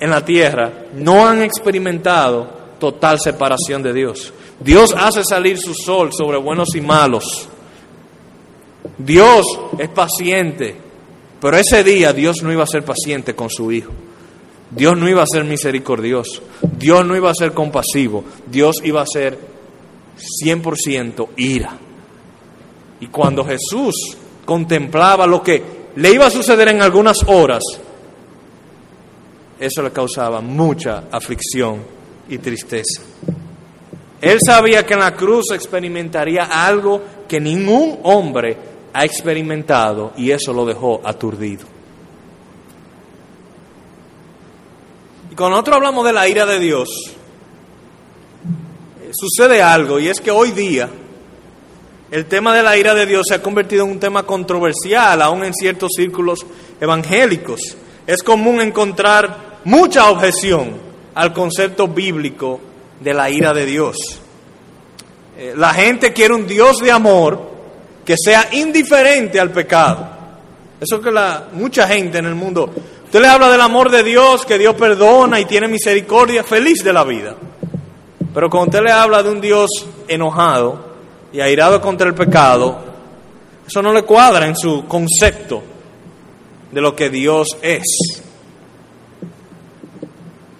en 0.00 0.10
la 0.10 0.24
tierra 0.24 0.72
no 0.94 1.26
han 1.26 1.42
experimentado 1.42 2.48
total 2.78 3.18
separación 3.20 3.82
de 3.82 3.92
Dios. 3.92 4.32
Dios 4.60 4.94
hace 4.96 5.22
salir 5.24 5.58
su 5.58 5.74
sol 5.74 6.10
sobre 6.12 6.38
buenos 6.38 6.74
y 6.74 6.80
malos. 6.80 7.48
Dios 8.98 9.44
es 9.78 9.88
paciente, 9.90 10.76
pero 11.40 11.56
ese 11.56 11.84
día 11.84 12.12
Dios 12.12 12.42
no 12.42 12.52
iba 12.52 12.64
a 12.64 12.66
ser 12.66 12.84
paciente 12.84 13.34
con 13.34 13.50
su 13.50 13.70
Hijo. 13.72 13.92
Dios 14.70 14.96
no 14.96 15.08
iba 15.08 15.22
a 15.22 15.26
ser 15.26 15.44
misericordioso, 15.44 16.42
Dios 16.78 17.06
no 17.06 17.16
iba 17.16 17.30
a 17.30 17.34
ser 17.34 17.52
compasivo, 17.52 18.24
Dios 18.46 18.80
iba 18.82 19.00
a 19.00 19.06
ser 19.06 19.38
100% 20.44 21.28
ira. 21.36 21.78
Y 23.00 23.06
cuando 23.08 23.44
Jesús 23.44 23.94
contemplaba 24.44 25.26
lo 25.26 25.42
que 25.42 25.62
le 25.96 26.12
iba 26.12 26.26
a 26.26 26.30
suceder 26.30 26.68
en 26.68 26.82
algunas 26.82 27.18
horas, 27.26 27.62
eso 29.58 29.82
le 29.82 29.90
causaba 29.92 30.40
mucha 30.40 31.04
aflicción 31.10 31.82
y 32.28 32.38
tristeza. 32.38 33.02
Él 34.20 34.38
sabía 34.44 34.84
que 34.84 34.94
en 34.94 35.00
la 35.00 35.14
cruz 35.14 35.52
experimentaría 35.52 36.44
algo 36.44 37.02
que 37.28 37.40
ningún 37.40 38.00
hombre 38.02 38.56
ha 38.92 39.04
experimentado 39.04 40.12
y 40.16 40.30
eso 40.30 40.52
lo 40.52 40.64
dejó 40.64 41.00
aturdido. 41.04 41.75
Cuando 45.36 45.50
nosotros 45.50 45.76
hablamos 45.76 46.06
de 46.06 46.12
la 46.12 46.26
ira 46.28 46.46
de 46.46 46.58
Dios, 46.58 46.88
sucede 49.12 49.62
algo 49.62 50.00
y 50.00 50.08
es 50.08 50.20
que 50.20 50.30
hoy 50.30 50.50
día 50.50 50.88
el 52.10 52.26
tema 52.26 52.54
de 52.54 52.62
la 52.62 52.76
ira 52.76 52.94
de 52.94 53.04
Dios 53.04 53.26
se 53.28 53.34
ha 53.34 53.42
convertido 53.42 53.84
en 53.84 53.90
un 53.90 54.00
tema 54.00 54.22
controversial, 54.22 55.20
aún 55.20 55.44
en 55.44 55.52
ciertos 55.52 55.92
círculos 55.96 56.46
evangélicos. 56.80 57.76
Es 58.06 58.22
común 58.22 58.60
encontrar 58.60 59.58
mucha 59.64 60.08
objeción 60.10 60.76
al 61.14 61.32
concepto 61.32 61.88
bíblico 61.88 62.60
de 63.00 63.12
la 63.12 63.28
ira 63.28 63.52
de 63.52 63.66
Dios. 63.66 63.96
Eh, 65.36 65.54
la 65.56 65.74
gente 65.74 66.12
quiere 66.12 66.34
un 66.34 66.46
Dios 66.46 66.78
de 66.78 66.92
amor 66.92 67.50
que 68.04 68.14
sea 68.16 68.48
indiferente 68.52 69.40
al 69.40 69.50
pecado. 69.50 70.08
Eso 70.80 71.00
que 71.00 71.10
la, 71.10 71.48
mucha 71.52 71.88
gente 71.88 72.18
en 72.18 72.26
el 72.26 72.34
mundo 72.34 72.72
Usted 73.06 73.20
le 73.20 73.28
habla 73.28 73.48
del 73.48 73.60
amor 73.60 73.90
de 73.90 74.02
Dios, 74.02 74.44
que 74.44 74.58
Dios 74.58 74.74
perdona 74.74 75.40
y 75.40 75.46
tiene 75.46 75.66
misericordia, 75.68 76.44
feliz 76.44 76.84
de 76.84 76.92
la 76.92 77.04
vida. 77.04 77.34
Pero 78.34 78.50
cuando 78.50 78.66
usted 78.68 78.82
le 78.84 78.92
habla 78.92 79.22
de 79.22 79.30
un 79.30 79.40
Dios 79.40 79.70
enojado, 80.06 80.86
y 81.36 81.40
airado 81.42 81.82
contra 81.82 82.06
el 82.06 82.14
pecado, 82.14 82.78
eso 83.66 83.82
no 83.82 83.92
le 83.92 84.04
cuadra 84.04 84.46
en 84.46 84.56
su 84.56 84.86
concepto 84.86 85.62
de 86.72 86.80
lo 86.80 86.96
que 86.96 87.10
Dios 87.10 87.58
es. 87.60 87.82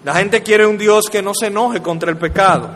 La 0.04 0.14
gente 0.16 0.42
quiere 0.42 0.66
un 0.66 0.76
Dios 0.76 1.08
que 1.08 1.22
no 1.22 1.32
se 1.34 1.46
enoje 1.46 1.80
contra 1.80 2.10
el 2.10 2.18
pecado. 2.18 2.70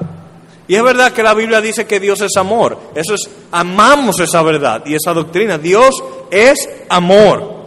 Y 0.67 0.77
es 0.77 0.83
verdad 0.83 1.13
que 1.13 1.23
la 1.23 1.35
Biblia 1.35 1.61
dice 1.61 1.87
que 1.87 2.01
Dios 2.01 2.23
es 2.23 2.37
amor. 2.39 2.79
Eso 2.95 3.15
es, 3.15 3.29
amamos 3.51 4.19
esa 4.19 4.41
verdad 4.43 4.83
y 4.87 4.95
esa 4.95 5.13
doctrina. 5.13 5.59
Dios 5.59 5.91
es 6.31 6.69
amor. 6.89 7.60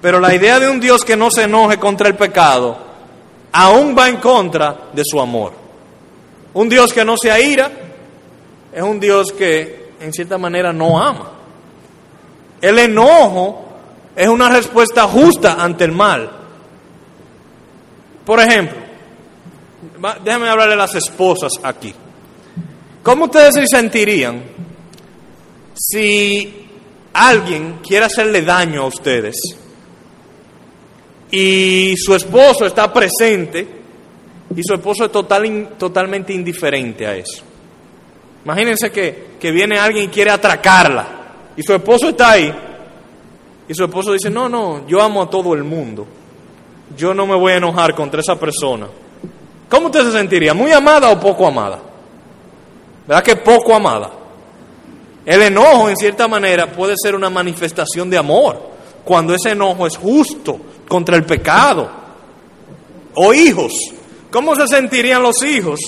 Pero 0.00 0.18
la 0.18 0.34
idea 0.34 0.58
de 0.58 0.68
un 0.68 0.80
Dios 0.80 1.04
que 1.04 1.16
no 1.16 1.30
se 1.30 1.44
enoje 1.44 1.78
contra 1.78 2.08
el 2.08 2.16
pecado 2.16 2.78
aún 3.52 3.94
va 3.98 4.08
en 4.08 4.16
contra 4.16 4.88
de 4.92 5.02
su 5.04 5.20
amor. 5.20 5.52
Un 6.54 6.68
Dios 6.68 6.92
que 6.92 7.04
no 7.04 7.16
se 7.20 7.30
aira 7.30 7.70
es 8.72 8.82
un 8.82 8.98
Dios 8.98 9.32
que 9.32 9.90
en 10.00 10.12
cierta 10.12 10.38
manera 10.38 10.72
no 10.72 10.98
ama. 10.98 11.30
El 12.60 12.78
enojo 12.78 13.68
es 14.16 14.28
una 14.28 14.48
respuesta 14.48 15.06
justa 15.06 15.56
ante 15.58 15.84
el 15.84 15.92
mal. 15.92 16.30
Por 18.24 18.40
ejemplo, 18.40 18.78
déjame 20.24 20.48
hablar 20.48 20.68
de 20.70 20.76
las 20.76 20.94
esposas 20.94 21.52
aquí. 21.62 21.94
¿Cómo 23.02 23.24
ustedes 23.26 23.54
se 23.54 23.66
sentirían 23.66 24.42
si 25.74 26.68
alguien 27.12 27.80
quiere 27.86 28.06
hacerle 28.06 28.42
daño 28.42 28.82
a 28.82 28.86
ustedes 28.86 29.36
y 31.30 31.94
su 31.96 32.14
esposo 32.14 32.66
está 32.66 32.92
presente 32.92 33.66
y 34.54 34.62
su 34.62 34.74
esposo 34.74 35.04
es 35.04 35.12
total, 35.12 35.70
totalmente 35.78 36.32
indiferente 36.32 37.06
a 37.06 37.16
eso? 37.16 37.42
Imagínense 38.44 38.90
que, 38.90 39.32
que 39.38 39.50
viene 39.50 39.78
alguien 39.78 40.06
y 40.06 40.08
quiere 40.08 40.30
atracarla 40.30 41.06
y 41.56 41.62
su 41.62 41.74
esposo 41.74 42.08
está 42.08 42.32
ahí 42.32 42.52
y 43.68 43.74
su 43.74 43.84
esposo 43.84 44.12
dice, 44.12 44.30
no, 44.30 44.48
no, 44.48 44.86
yo 44.88 45.00
amo 45.00 45.22
a 45.22 45.30
todo 45.30 45.54
el 45.54 45.62
mundo, 45.62 46.06
yo 46.96 47.14
no 47.14 47.26
me 47.26 47.36
voy 47.36 47.52
a 47.52 47.56
enojar 47.58 47.94
contra 47.94 48.20
esa 48.20 48.34
persona. 48.34 48.88
¿Cómo 49.68 49.86
usted 49.86 50.02
se 50.02 50.12
sentiría? 50.12 50.52
¿Muy 50.54 50.72
amada 50.72 51.08
o 51.10 51.20
poco 51.20 51.46
amada? 51.46 51.78
¿Verdad 53.06 53.22
que 53.22 53.36
poco 53.36 53.72
amada? 53.72 54.10
El 55.24 55.42
enojo, 55.42 55.88
en 55.88 55.96
cierta 55.96 56.26
manera, 56.26 56.72
puede 56.72 56.94
ser 57.00 57.14
una 57.14 57.30
manifestación 57.30 58.10
de 58.10 58.18
amor, 58.18 58.60
cuando 59.04 59.34
ese 59.34 59.50
enojo 59.50 59.86
es 59.86 59.96
justo 59.96 60.58
contra 60.90 61.16
el 61.16 61.24
pecado. 61.24 61.88
O 63.14 63.32
hijos. 63.32 63.72
¿Cómo 64.28 64.56
se 64.56 64.66
sentirían 64.66 65.22
los 65.22 65.42
hijos 65.44 65.78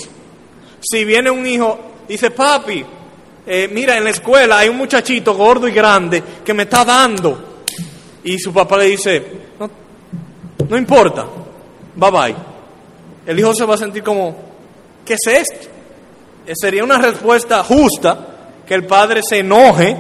si 0.81 1.05
viene 1.05 1.31
un 1.31 1.45
hijo 1.45 1.79
y 2.09 2.13
dice, 2.13 2.31
papi, 2.31 2.85
eh, 3.47 3.69
mira, 3.71 3.97
en 3.97 4.05
la 4.05 4.11
escuela 4.11 4.59
hay 4.59 4.69
un 4.69 4.77
muchachito 4.77 5.35
gordo 5.35 5.67
y 5.67 5.73
grande 5.73 6.23
que 6.45 6.55
me 6.55 6.63
está 6.63 6.85
dando? 6.85 7.63
Y 8.23 8.39
su 8.39 8.53
papá 8.53 8.79
le 8.79 8.87
dice, 8.87 9.25
no, 9.59 9.71
no 10.69 10.77
importa, 10.79 11.27
bye 11.97 12.11
bye 12.11 12.53
el 13.27 13.39
hijo 13.39 13.55
se 13.55 13.65
va 13.65 13.75
a 13.75 13.79
sentir 13.79 14.03
como, 14.03 14.37
¿qué 15.05 15.15
es 15.15 15.27
esto? 15.27 15.69
Eh, 16.47 16.53
sería 16.55 16.83
una 16.83 16.99
respuesta 16.99 17.63
justa 17.63 18.19
que 18.67 18.75
el 18.75 18.85
padre 18.85 19.21
se 19.23 19.39
enoje 19.39 19.97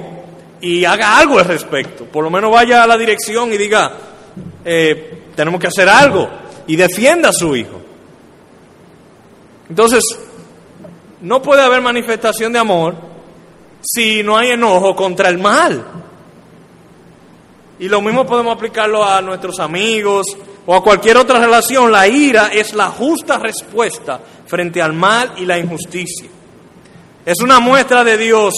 y 0.60 0.84
haga 0.84 1.18
algo 1.18 1.38
al 1.38 1.44
respecto. 1.44 2.04
Por 2.04 2.24
lo 2.24 2.30
menos 2.30 2.50
vaya 2.50 2.82
a 2.82 2.86
la 2.86 2.96
dirección 2.96 3.52
y 3.52 3.58
diga, 3.58 3.92
eh, 4.64 5.22
tenemos 5.34 5.60
que 5.60 5.66
hacer 5.66 5.88
algo 5.88 6.28
y 6.66 6.76
defienda 6.76 7.30
a 7.30 7.32
su 7.32 7.54
hijo. 7.56 7.80
Entonces, 9.68 10.02
no 11.20 11.40
puede 11.40 11.62
haber 11.62 11.80
manifestación 11.80 12.52
de 12.52 12.58
amor 12.58 12.94
si 13.80 14.22
no 14.22 14.36
hay 14.36 14.50
enojo 14.50 14.94
contra 14.94 15.28
el 15.28 15.38
mal. 15.38 15.84
Y 17.78 17.88
lo 17.88 18.00
mismo 18.00 18.26
podemos 18.26 18.54
aplicarlo 18.54 19.04
a 19.04 19.20
nuestros 19.22 19.58
amigos, 19.58 20.26
o 20.64 20.74
a 20.74 20.82
cualquier 20.82 21.16
otra 21.16 21.40
relación, 21.40 21.90
la 21.90 22.06
ira 22.06 22.48
es 22.52 22.72
la 22.74 22.88
justa 22.88 23.38
respuesta 23.38 24.20
frente 24.46 24.80
al 24.80 24.92
mal 24.92 25.32
y 25.38 25.44
la 25.44 25.58
injusticia. 25.58 26.28
Es 27.26 27.40
una 27.40 27.58
muestra 27.58 28.04
de 28.04 28.16
Dios 28.16 28.54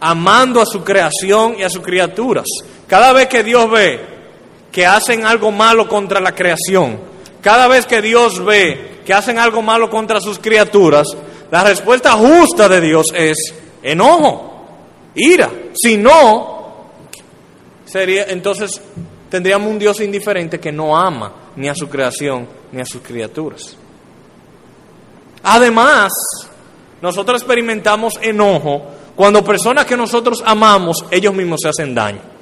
amando 0.00 0.60
a 0.60 0.66
su 0.66 0.84
creación 0.84 1.56
y 1.58 1.62
a 1.62 1.70
sus 1.70 1.82
criaturas. 1.82 2.44
Cada 2.86 3.12
vez 3.12 3.28
que 3.28 3.42
Dios 3.42 3.70
ve 3.70 4.13
que 4.74 4.84
hacen 4.84 5.24
algo 5.24 5.52
malo 5.52 5.88
contra 5.88 6.18
la 6.18 6.34
creación, 6.34 6.98
cada 7.40 7.68
vez 7.68 7.86
que 7.86 8.02
Dios 8.02 8.44
ve 8.44 9.02
que 9.06 9.14
hacen 9.14 9.38
algo 9.38 9.62
malo 9.62 9.88
contra 9.88 10.20
sus 10.20 10.40
criaturas, 10.40 11.06
la 11.48 11.62
respuesta 11.62 12.10
justa 12.14 12.68
de 12.68 12.80
Dios 12.80 13.06
es 13.14 13.54
enojo, 13.84 14.66
ira. 15.14 15.48
Si 15.80 15.96
no, 15.96 16.88
sería 17.84 18.24
entonces 18.24 18.82
tendríamos 19.30 19.70
un 19.70 19.78
Dios 19.78 20.00
indiferente 20.00 20.58
que 20.58 20.72
no 20.72 20.96
ama 20.96 21.32
ni 21.54 21.68
a 21.68 21.74
su 21.76 21.88
creación 21.88 22.48
ni 22.72 22.80
a 22.80 22.84
sus 22.84 23.00
criaturas. 23.00 23.76
Además, 25.44 26.12
nosotros 27.00 27.42
experimentamos 27.42 28.14
enojo 28.20 28.82
cuando 29.14 29.44
personas 29.44 29.84
que 29.84 29.96
nosotros 29.96 30.42
amamos, 30.44 31.04
ellos 31.12 31.32
mismos 31.32 31.60
se 31.62 31.68
hacen 31.68 31.94
daño. 31.94 32.33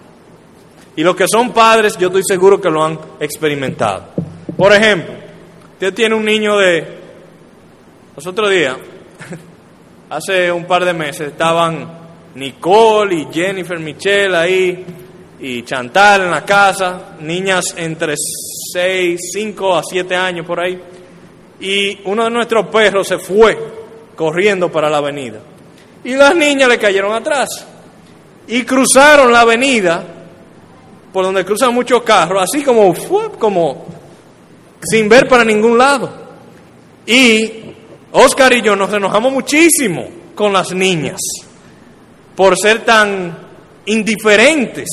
Y 0.94 1.02
los 1.02 1.16
que 1.16 1.24
son 1.26 1.52
padres, 1.52 1.96
yo 1.96 2.08
estoy 2.08 2.22
seguro 2.26 2.60
que 2.60 2.70
lo 2.70 2.84
han 2.84 2.98
experimentado. 3.18 4.08
Por 4.56 4.72
ejemplo, 4.72 5.14
usted 5.72 5.94
tiene 5.94 6.14
un 6.14 6.24
niño 6.24 6.58
de... 6.58 7.00
Los 8.14 8.26
otros 8.26 8.50
días, 8.50 8.76
hace 10.10 10.52
un 10.52 10.66
par 10.66 10.84
de 10.84 10.92
meses, 10.92 11.28
estaban 11.28 11.88
Nicole 12.34 13.14
y 13.14 13.28
Jennifer 13.32 13.78
Michelle 13.78 14.36
ahí 14.36 14.84
y 15.40 15.62
Chantal 15.64 16.22
en 16.22 16.30
la 16.30 16.44
casa, 16.44 17.16
niñas 17.20 17.74
entre 17.76 18.14
6, 18.16 19.18
5 19.32 19.74
a 19.74 19.82
7 19.82 20.14
años 20.14 20.46
por 20.46 20.60
ahí. 20.60 20.78
Y 21.60 22.00
uno 22.04 22.24
de 22.24 22.30
nuestros 22.30 22.66
perros 22.66 23.08
se 23.08 23.18
fue 23.18 23.58
corriendo 24.14 24.70
para 24.70 24.90
la 24.90 24.98
avenida. 24.98 25.40
Y 26.04 26.14
las 26.14 26.36
niñas 26.36 26.68
le 26.68 26.78
cayeron 26.78 27.14
atrás. 27.14 27.66
Y 28.46 28.62
cruzaron 28.64 29.32
la 29.32 29.40
avenida 29.40 30.11
por 31.12 31.24
donde 31.24 31.44
cruzan 31.44 31.74
muchos 31.74 32.02
carros, 32.02 32.42
así 32.42 32.62
como, 32.62 32.94
como 33.38 33.86
sin 34.82 35.08
ver 35.08 35.28
para 35.28 35.44
ningún 35.44 35.76
lado. 35.76 36.10
Y 37.06 37.50
Oscar 38.12 38.52
y 38.52 38.62
yo 38.62 38.74
nos 38.76 38.92
enojamos 38.92 39.32
muchísimo 39.32 40.06
con 40.34 40.52
las 40.52 40.72
niñas 40.72 41.20
por 42.34 42.56
ser 42.56 42.84
tan 42.84 43.38
indiferentes 43.86 44.88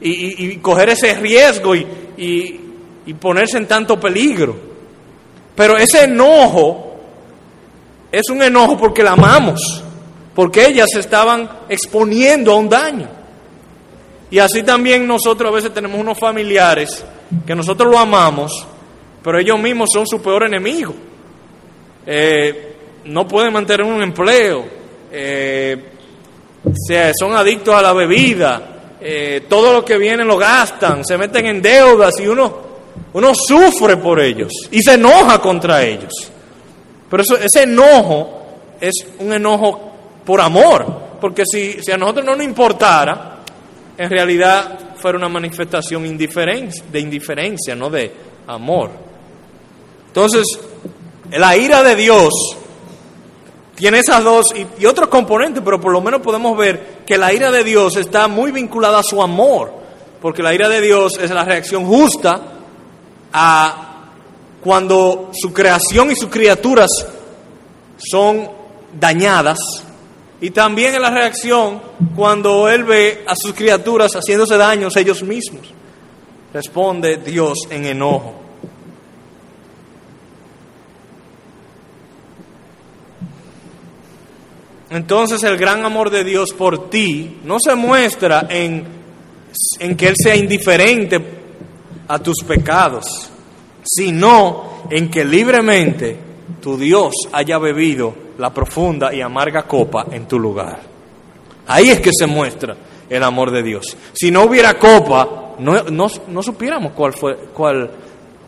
y, 0.00 0.56
coger 0.56 0.90
ese 0.90 1.14
riesgo 1.14 1.74
y, 1.74 1.86
y 3.06 3.14
ponerse 3.14 3.56
en 3.56 3.66
tanto 3.66 3.98
peligro. 3.98 4.54
Pero 5.56 5.76
ese 5.76 6.04
enojo 6.04 6.88
es 8.12 8.28
un 8.30 8.42
enojo 8.42 8.76
porque 8.76 9.02
la 9.02 9.12
amamos, 9.12 9.82
porque 10.34 10.66
ellas 10.66 10.86
se 10.92 11.00
estaban 11.00 11.48
exponiendo 11.68 12.52
a 12.52 12.56
un 12.56 12.68
daño. 12.68 13.17
Y 14.30 14.38
así 14.38 14.62
también 14.62 15.06
nosotros 15.06 15.50
a 15.50 15.54
veces 15.54 15.72
tenemos 15.72 15.98
unos 15.98 16.18
familiares 16.18 17.04
que 17.46 17.54
nosotros 17.54 17.90
lo 17.90 17.98
amamos, 17.98 18.66
pero 19.22 19.38
ellos 19.38 19.58
mismos 19.58 19.88
son 19.92 20.06
su 20.06 20.20
peor 20.20 20.44
enemigo. 20.44 20.94
Eh, 22.06 22.74
no 23.04 23.26
pueden 23.26 23.52
mantener 23.52 23.86
un 23.86 24.02
empleo, 24.02 24.64
eh, 25.10 25.92
son 27.18 27.34
adictos 27.34 27.74
a 27.74 27.82
la 27.82 27.92
bebida, 27.92 28.96
eh, 29.00 29.44
todo 29.48 29.72
lo 29.72 29.84
que 29.84 29.96
viene 29.96 30.24
lo 30.24 30.36
gastan, 30.36 31.04
se 31.04 31.16
meten 31.16 31.46
en 31.46 31.62
deudas 31.62 32.18
y 32.20 32.26
uno, 32.26 32.68
uno 33.12 33.32
sufre 33.34 33.96
por 33.96 34.20
ellos 34.20 34.52
y 34.70 34.82
se 34.82 34.94
enoja 34.94 35.38
contra 35.38 35.82
ellos. 35.82 36.12
Pero 37.08 37.22
eso, 37.22 37.36
ese 37.36 37.62
enojo 37.62 38.42
es 38.80 38.94
un 39.20 39.32
enojo 39.32 39.92
por 40.24 40.40
amor, 40.40 40.86
porque 41.20 41.44
si, 41.50 41.82
si 41.82 41.90
a 41.90 41.96
nosotros 41.96 42.26
no 42.26 42.36
nos 42.36 42.44
importara, 42.44 43.37
en 43.98 44.08
realidad 44.08 44.96
fuera 44.96 45.18
una 45.18 45.28
manifestación 45.28 46.02
de 46.04 47.00
indiferencia, 47.00 47.74
no 47.74 47.90
de 47.90 48.12
amor. 48.46 48.90
Entonces, 50.06 50.44
la 51.30 51.56
ira 51.56 51.82
de 51.82 51.96
Dios 51.96 52.32
tiene 53.74 53.98
esas 53.98 54.24
dos 54.24 54.46
y, 54.78 54.86
otros 54.86 55.08
componentes, 55.08 55.62
pero 55.64 55.80
por 55.80 55.92
lo 55.92 56.00
menos 56.00 56.20
podemos 56.20 56.56
ver 56.56 56.98
que 57.06 57.18
la 57.18 57.32
ira 57.32 57.50
de 57.50 57.64
Dios 57.64 57.96
está 57.96 58.28
muy 58.28 58.50
vinculada 58.52 59.00
a 59.00 59.02
su 59.02 59.20
amor, 59.20 59.72
porque 60.22 60.42
la 60.42 60.54
ira 60.54 60.68
de 60.68 60.80
Dios 60.80 61.18
es 61.20 61.30
la 61.30 61.44
reacción 61.44 61.84
justa 61.84 62.40
a 63.32 63.84
cuando 64.62 65.30
su 65.32 65.52
creación 65.52 66.10
y 66.10 66.16
sus 66.16 66.28
criaturas 66.28 66.90
son 67.98 68.48
dañadas, 68.98 69.58
y 70.40 70.50
también 70.50 70.94
es 70.94 71.00
la 71.00 71.10
reacción 71.10 71.80
cuando 72.14 72.68
Él 72.68 72.84
ve 72.84 73.24
a 73.26 73.34
sus 73.34 73.54
criaturas 73.54 74.12
haciéndose 74.12 74.56
daños 74.56 74.96
ellos 74.96 75.22
mismos. 75.22 75.66
Responde 76.52 77.16
Dios 77.16 77.58
en 77.70 77.84
enojo. 77.86 78.48
entonces 84.90 85.42
el 85.42 85.58
gran 85.58 85.84
amor 85.84 86.10
de 86.10 86.24
Dios 86.24 86.52
por 86.56 86.88
ti 86.88 87.38
no 87.44 87.58
se 87.62 87.74
muestra 87.74 88.46
en, 88.48 88.84
en 89.78 89.96
que 89.96 90.08
Él 90.08 90.14
sea 90.16 90.34
indiferente 90.34 91.20
a 92.06 92.18
tus 92.18 92.36
pecados, 92.46 93.28
sino 93.84 94.84
en 94.90 95.10
que 95.10 95.24
libremente 95.24 96.27
tu 96.60 96.76
Dios 96.76 97.14
haya 97.32 97.58
bebido 97.58 98.14
la 98.38 98.52
profunda 98.52 99.12
y 99.14 99.20
amarga 99.20 99.62
copa 99.62 100.06
en 100.10 100.26
tu 100.26 100.38
lugar. 100.38 100.78
Ahí 101.66 101.90
es 101.90 102.00
que 102.00 102.10
se 102.16 102.26
muestra 102.26 102.76
el 103.08 103.22
amor 103.22 103.50
de 103.50 103.62
Dios. 103.62 103.96
Si 104.12 104.30
no 104.30 104.44
hubiera 104.44 104.78
copa, 104.78 105.54
no, 105.58 105.82
no, 105.84 106.42
supiéramos 106.42 106.92
cuál 106.92 107.12
fue, 107.12 107.36
cuál, 107.52 107.90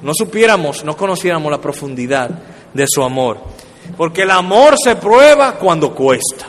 no 0.03 0.13
supiéramos, 0.15 0.85
no 0.85 0.97
conociéramos 0.97 1.51
la 1.51 1.61
profundidad 1.61 2.31
de 2.73 2.87
su 2.89 3.03
amor. 3.03 3.39
Porque 3.97 4.23
el 4.23 4.31
amor 4.31 4.75
se 4.83 4.97
prueba 4.97 5.57
cuando 5.57 5.95
cuesta. 5.95 6.47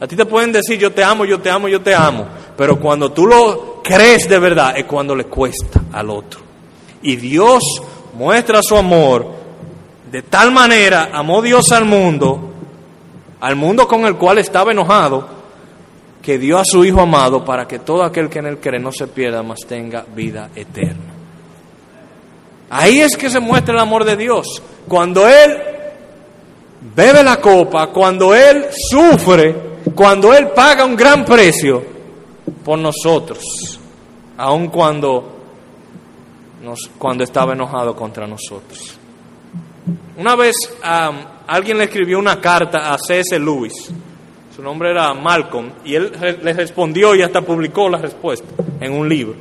A 0.00 0.06
ti 0.06 0.16
te 0.16 0.24
pueden 0.24 0.50
decir 0.50 0.78
yo 0.78 0.92
te 0.92 1.04
amo, 1.04 1.24
yo 1.24 1.40
te 1.40 1.50
amo, 1.50 1.68
yo 1.68 1.80
te 1.80 1.94
amo. 1.94 2.26
Pero 2.56 2.78
cuando 2.80 3.12
tú 3.12 3.26
lo 3.26 3.80
crees 3.82 4.28
de 4.28 4.38
verdad 4.38 4.76
es 4.76 4.84
cuando 4.84 5.14
le 5.14 5.24
cuesta 5.24 5.80
al 5.92 6.10
otro. 6.10 6.40
Y 7.02 7.16
Dios 7.16 7.62
muestra 8.14 8.60
su 8.62 8.76
amor 8.76 9.39
de 10.10 10.22
tal 10.22 10.50
manera, 10.50 11.10
amó 11.12 11.40
Dios 11.40 11.70
al 11.72 11.84
mundo, 11.84 12.50
al 13.40 13.54
mundo 13.54 13.86
con 13.86 14.06
el 14.06 14.16
cual 14.16 14.38
estaba 14.38 14.72
enojado, 14.72 15.40
que 16.20 16.38
dio 16.38 16.58
a 16.58 16.64
su 16.64 16.84
Hijo 16.84 17.00
amado 17.00 17.44
para 17.44 17.66
que 17.66 17.78
todo 17.78 18.02
aquel 18.02 18.28
que 18.28 18.40
en 18.40 18.46
él 18.46 18.58
cree 18.58 18.80
no 18.80 18.90
se 18.92 19.06
pierda, 19.06 19.42
mas 19.42 19.60
tenga 19.66 20.04
vida 20.14 20.50
eterna. 20.54 21.14
Ahí 22.70 23.00
es 23.00 23.16
que 23.16 23.30
se 23.30 23.40
muestra 23.40 23.74
el 23.74 23.80
amor 23.80 24.04
de 24.04 24.16
Dios. 24.16 24.62
Cuando 24.86 25.28
Él 25.28 25.58
bebe 26.94 27.22
la 27.24 27.40
copa, 27.40 27.88
cuando 27.88 28.34
Él 28.34 28.66
sufre, 28.90 29.56
cuando 29.94 30.32
Él 30.32 30.50
paga 30.50 30.84
un 30.84 30.94
gran 30.94 31.24
precio 31.24 31.82
por 32.64 32.78
nosotros, 32.78 33.42
aun 34.36 34.68
cuando, 34.68 35.36
nos, 36.62 36.90
cuando 36.96 37.24
estaba 37.24 37.54
enojado 37.54 37.96
contra 37.96 38.26
nosotros. 38.28 38.99
Una 40.16 40.36
vez 40.36 40.54
alguien 41.46 41.78
le 41.78 41.84
escribió 41.84 42.18
una 42.18 42.40
carta 42.40 42.92
a 42.92 42.98
C.S. 42.98 43.38
Lewis, 43.38 43.90
su 44.54 44.62
nombre 44.62 44.90
era 44.90 45.14
Malcolm, 45.14 45.70
y 45.84 45.94
él 45.94 46.12
le 46.42 46.52
respondió 46.52 47.14
y 47.14 47.22
hasta 47.22 47.40
publicó 47.42 47.88
la 47.88 47.98
respuesta 47.98 48.46
en 48.80 48.92
un 48.92 49.08
libro. 49.08 49.34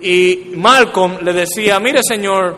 Y 0.00 0.52
Malcolm 0.56 1.18
le 1.22 1.32
decía, 1.32 1.78
mire 1.80 2.00
señor 2.02 2.56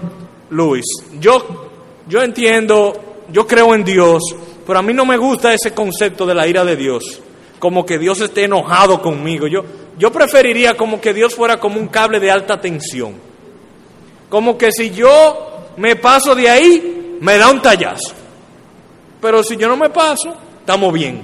Lewis, 0.51 0.87
yo, 1.21 1.69
yo 2.09 2.23
entiendo, 2.23 3.25
yo 3.31 3.47
creo 3.47 3.75
en 3.75 3.85
Dios, 3.85 4.23
pero 4.67 4.79
a 4.79 4.83
mí 4.83 4.93
no 4.93 5.05
me 5.05 5.17
gusta 5.17 5.55
ese 5.55 5.73
concepto 5.73 6.27
de 6.27 6.35
la 6.35 6.49
ira 6.49 6.65
de 6.65 6.77
Dios, 6.77 7.21
como 7.59 7.87
que 7.87 7.99
Dios 7.99 8.21
esté 8.21 8.45
enojado 8.45 9.01
conmigo. 9.01 9.47
Yo, 9.47 9.65
yo 9.99 10.11
preferiría 10.11 10.77
como 10.77 11.01
que 11.01 11.15
Dios 11.15 11.35
fuera 11.35 11.59
como 11.59 11.79
un 11.79 11.89
cable 11.89 12.19
de 12.19 12.31
alta 12.31 12.61
tensión. 12.61 13.15
Como 14.29 14.59
que 14.59 14.73
si 14.73 14.91
yo 14.91 15.56
me 15.77 15.97
paso 15.97 16.35
de 16.35 16.49
ahí, 16.49 17.19
me 17.21 17.39
da 17.39 17.51
un 17.51 17.61
tallazo. 17.61 18.15
Pero 19.21 19.43
si 19.43 19.57
yo 19.57 19.69
no 19.69 19.77
me 19.77 19.91
paso, 19.91 20.35
estamos 20.61 20.93
bien. 20.93 21.23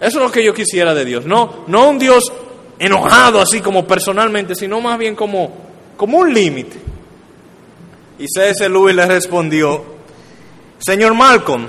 Eso 0.00 0.18
es 0.18 0.24
lo 0.24 0.32
que 0.32 0.44
yo 0.44 0.54
quisiera 0.54 0.94
de 0.94 1.04
Dios. 1.04 1.26
No, 1.26 1.64
no 1.66 1.88
un 1.88 1.98
Dios 1.98 2.32
enojado 2.78 3.40
así 3.40 3.60
como 3.60 3.86
personalmente, 3.86 4.54
sino 4.54 4.80
más 4.80 4.98
bien 4.98 5.14
como, 5.14 5.52
como 5.96 6.18
un 6.18 6.32
límite. 6.32 6.78
Y 8.18 8.26
C.S. 8.26 8.68
Lewis 8.68 8.96
le 8.96 9.06
respondió, 9.06 9.84
Señor 10.78 11.14
Malcolm, 11.14 11.66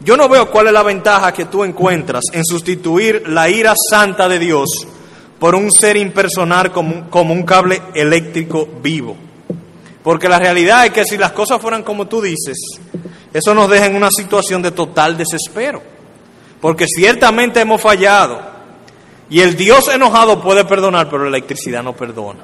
yo 0.00 0.16
no 0.16 0.28
veo 0.28 0.50
cuál 0.50 0.68
es 0.68 0.72
la 0.72 0.84
ventaja 0.84 1.32
que 1.32 1.46
tú 1.46 1.64
encuentras 1.64 2.24
en 2.32 2.44
sustituir 2.44 3.28
la 3.28 3.48
ira 3.48 3.74
santa 3.90 4.28
de 4.28 4.38
Dios 4.38 4.86
por 5.40 5.54
un 5.54 5.72
ser 5.72 5.96
impersonal 5.96 6.70
como, 6.70 7.10
como 7.10 7.34
un 7.34 7.42
cable 7.42 7.82
eléctrico 7.94 8.68
vivo. 8.80 9.16
Porque 10.06 10.28
la 10.28 10.38
realidad 10.38 10.86
es 10.86 10.92
que 10.92 11.04
si 11.04 11.18
las 11.18 11.32
cosas 11.32 11.60
fueran 11.60 11.82
como 11.82 12.06
tú 12.06 12.22
dices, 12.22 12.56
eso 13.32 13.54
nos 13.56 13.68
deja 13.68 13.86
en 13.86 13.96
una 13.96 14.08
situación 14.16 14.62
de 14.62 14.70
total 14.70 15.16
desespero. 15.16 15.82
Porque 16.60 16.86
ciertamente 16.86 17.60
hemos 17.60 17.80
fallado. 17.80 18.40
Y 19.28 19.40
el 19.40 19.56
Dios 19.56 19.88
enojado 19.88 20.40
puede 20.40 20.64
perdonar, 20.64 21.10
pero 21.10 21.24
la 21.24 21.30
electricidad 21.30 21.82
no 21.82 21.96
perdona. 21.96 22.38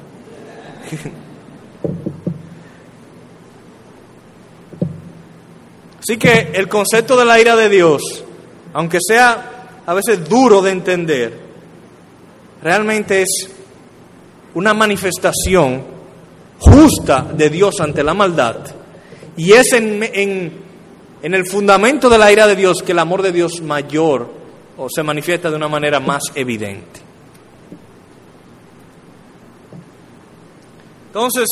Así 6.01 6.17
que 6.17 6.51
el 6.55 6.69
concepto 6.69 7.17
de 7.17 7.25
la 7.25 7.39
ira 7.39 7.55
de 7.55 7.69
Dios, 7.69 8.25
aunque 8.73 8.99
sea 9.01 9.83
a 9.87 9.95
veces 9.95 10.29
duro 10.29 10.63
de 10.63 10.73
entender, 10.73 11.39
realmente 12.61 13.23
es 13.23 13.49
una 14.53 14.75
manifestación 14.75 15.92
justa 16.63 17.27
de 17.35 17.51
Dios 17.51 17.81
ante 17.81 18.03
la 18.03 18.15
maldad. 18.15 18.57
Y 19.37 19.53
es 19.53 19.73
en, 19.73 20.03
en, 20.03 21.35
el 21.35 21.47
fundamento 21.47 22.09
de 22.09 22.19
la 22.19 22.31
ira 22.31 22.47
de 22.47 22.57
Dios 22.57 22.83
que 22.83 22.93
el 22.93 22.99
amor 22.99 23.23
de 23.23 23.33
Dios 23.33 23.61
mayor 23.61 24.29
o 24.77 24.89
se 24.89 25.03
manifiesta 25.03 25.51
de 25.51 25.57
una 25.57 25.69
manera 25.69 26.01
más 26.01 26.23
evidente. 26.35 27.01
Entonces, 31.09 31.49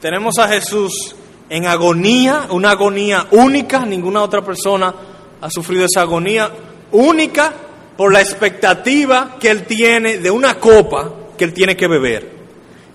tenemos 0.00 0.38
a 0.38 0.48
Jesús 0.48 1.16
en 1.48 1.66
agonía, 1.66 2.46
una 2.50 2.72
agonía 2.72 3.26
única, 3.32 3.84
ninguna 3.84 4.22
otra 4.22 4.44
persona 4.44 4.94
ha 5.40 5.50
sufrido 5.50 5.86
esa 5.86 6.02
agonía 6.02 6.50
única 6.92 7.52
por 7.96 8.12
la 8.12 8.20
expectativa 8.20 9.36
que 9.40 9.50
él 9.50 9.64
tiene 9.64 10.18
de 10.18 10.30
una 10.30 10.58
copa 10.58 11.10
que 11.36 11.44
él 11.44 11.52
tiene 11.52 11.76
que 11.76 11.88
beber. 11.88 12.39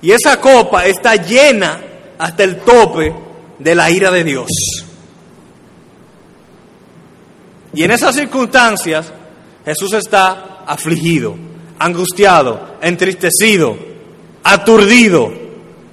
Y 0.05 0.11
esa 0.11 0.39
copa 0.39 0.85
está 0.85 1.15
llena 1.15 1.81
hasta 2.19 2.43
el 2.43 2.57
tope 2.57 3.11
de 3.57 3.73
la 3.73 3.89
ira 3.89 4.11
de 4.11 4.23
Dios. 4.23 4.47
Y 7.73 7.81
en 7.81 7.89
esas 7.89 8.13
circunstancias 8.13 9.11
Jesús 9.65 9.93
está 9.93 10.61
afligido, 10.67 11.35
angustiado, 11.79 12.75
entristecido, 12.81 13.75
aturdido, 14.43 15.33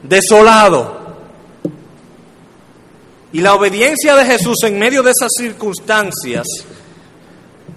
desolado. 0.02 1.16
Y 3.32 3.40
la 3.40 3.54
obediencia 3.54 4.14
de 4.14 4.26
Jesús 4.26 4.58
en 4.64 4.78
medio 4.78 5.02
de 5.02 5.12
esas 5.12 5.30
circunstancias 5.34 6.46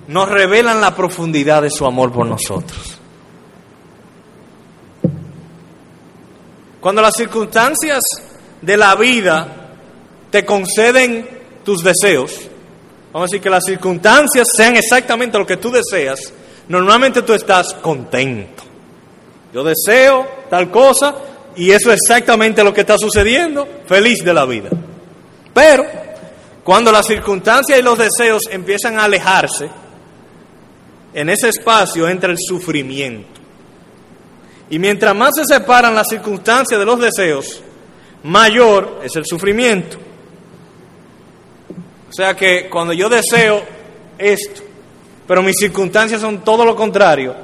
nos 0.10 0.28
revelan 0.28 0.82
la 0.82 0.94
profundidad 0.94 1.62
de 1.62 1.72
su 1.72 1.86
amor 1.86 2.12
por 2.12 2.26
nosotros. 2.26 2.95
Cuando 6.86 7.02
las 7.02 7.16
circunstancias 7.16 8.00
de 8.62 8.78
la 8.78 8.94
vida 8.94 9.72
te 10.30 10.46
conceden 10.46 11.28
tus 11.64 11.84
deseos, 11.84 12.42
vamos 13.12 13.28
a 13.28 13.32
decir 13.32 13.42
que 13.42 13.50
las 13.50 13.66
circunstancias 13.66 14.48
sean 14.56 14.76
exactamente 14.76 15.40
lo 15.40 15.48
que 15.48 15.58
tú 15.58 15.72
deseas, 15.72 16.32
normalmente 16.68 17.24
tú 17.24 17.34
estás 17.34 17.74
contento. 17.74 18.62
Yo 19.52 19.64
deseo 19.64 20.28
tal 20.48 20.70
cosa 20.70 21.16
y 21.56 21.72
eso 21.72 21.92
es 21.92 22.02
exactamente 22.04 22.64
lo 22.64 22.72
que 22.72 22.82
está 22.82 23.00
sucediendo, 23.00 23.68
feliz 23.88 24.24
de 24.24 24.34
la 24.36 24.46
vida. 24.46 24.70
Pero 25.56 25.88
cuando 26.64 26.92
las 26.92 27.08
circunstancias 27.08 27.80
y 27.80 27.82
los 27.82 27.98
deseos 27.98 28.44
empiezan 28.52 29.00
a 29.00 29.06
alejarse, 29.06 29.68
en 31.16 31.30
ese 31.30 31.50
espacio 31.50 32.08
entra 32.08 32.30
el 32.30 32.38
sufrimiento. 32.38 33.45
Y 34.70 34.80
mientras 34.80 35.16
más 35.16 35.32
se 35.36 35.44
separan 35.46 35.94
las 35.94 36.08
circunstancias 36.10 36.80
de 36.80 36.86
los 36.86 37.00
deseos, 37.00 37.62
mayor 38.24 39.02
es 39.04 39.16
el 39.16 39.26
sufrimiento. 39.26 39.98
O 42.10 42.14
sea 42.14 42.36
que 42.36 42.70
cuando 42.70 42.94
yo 42.94 43.10
deseo 43.10 43.64
esto, 44.18 44.62
pero 45.28 45.44
mis 45.44 45.58
circunstancias 45.58 46.22
son 46.22 46.44
todo 46.44 46.66
lo 46.66 46.76
contrario, 46.76 47.36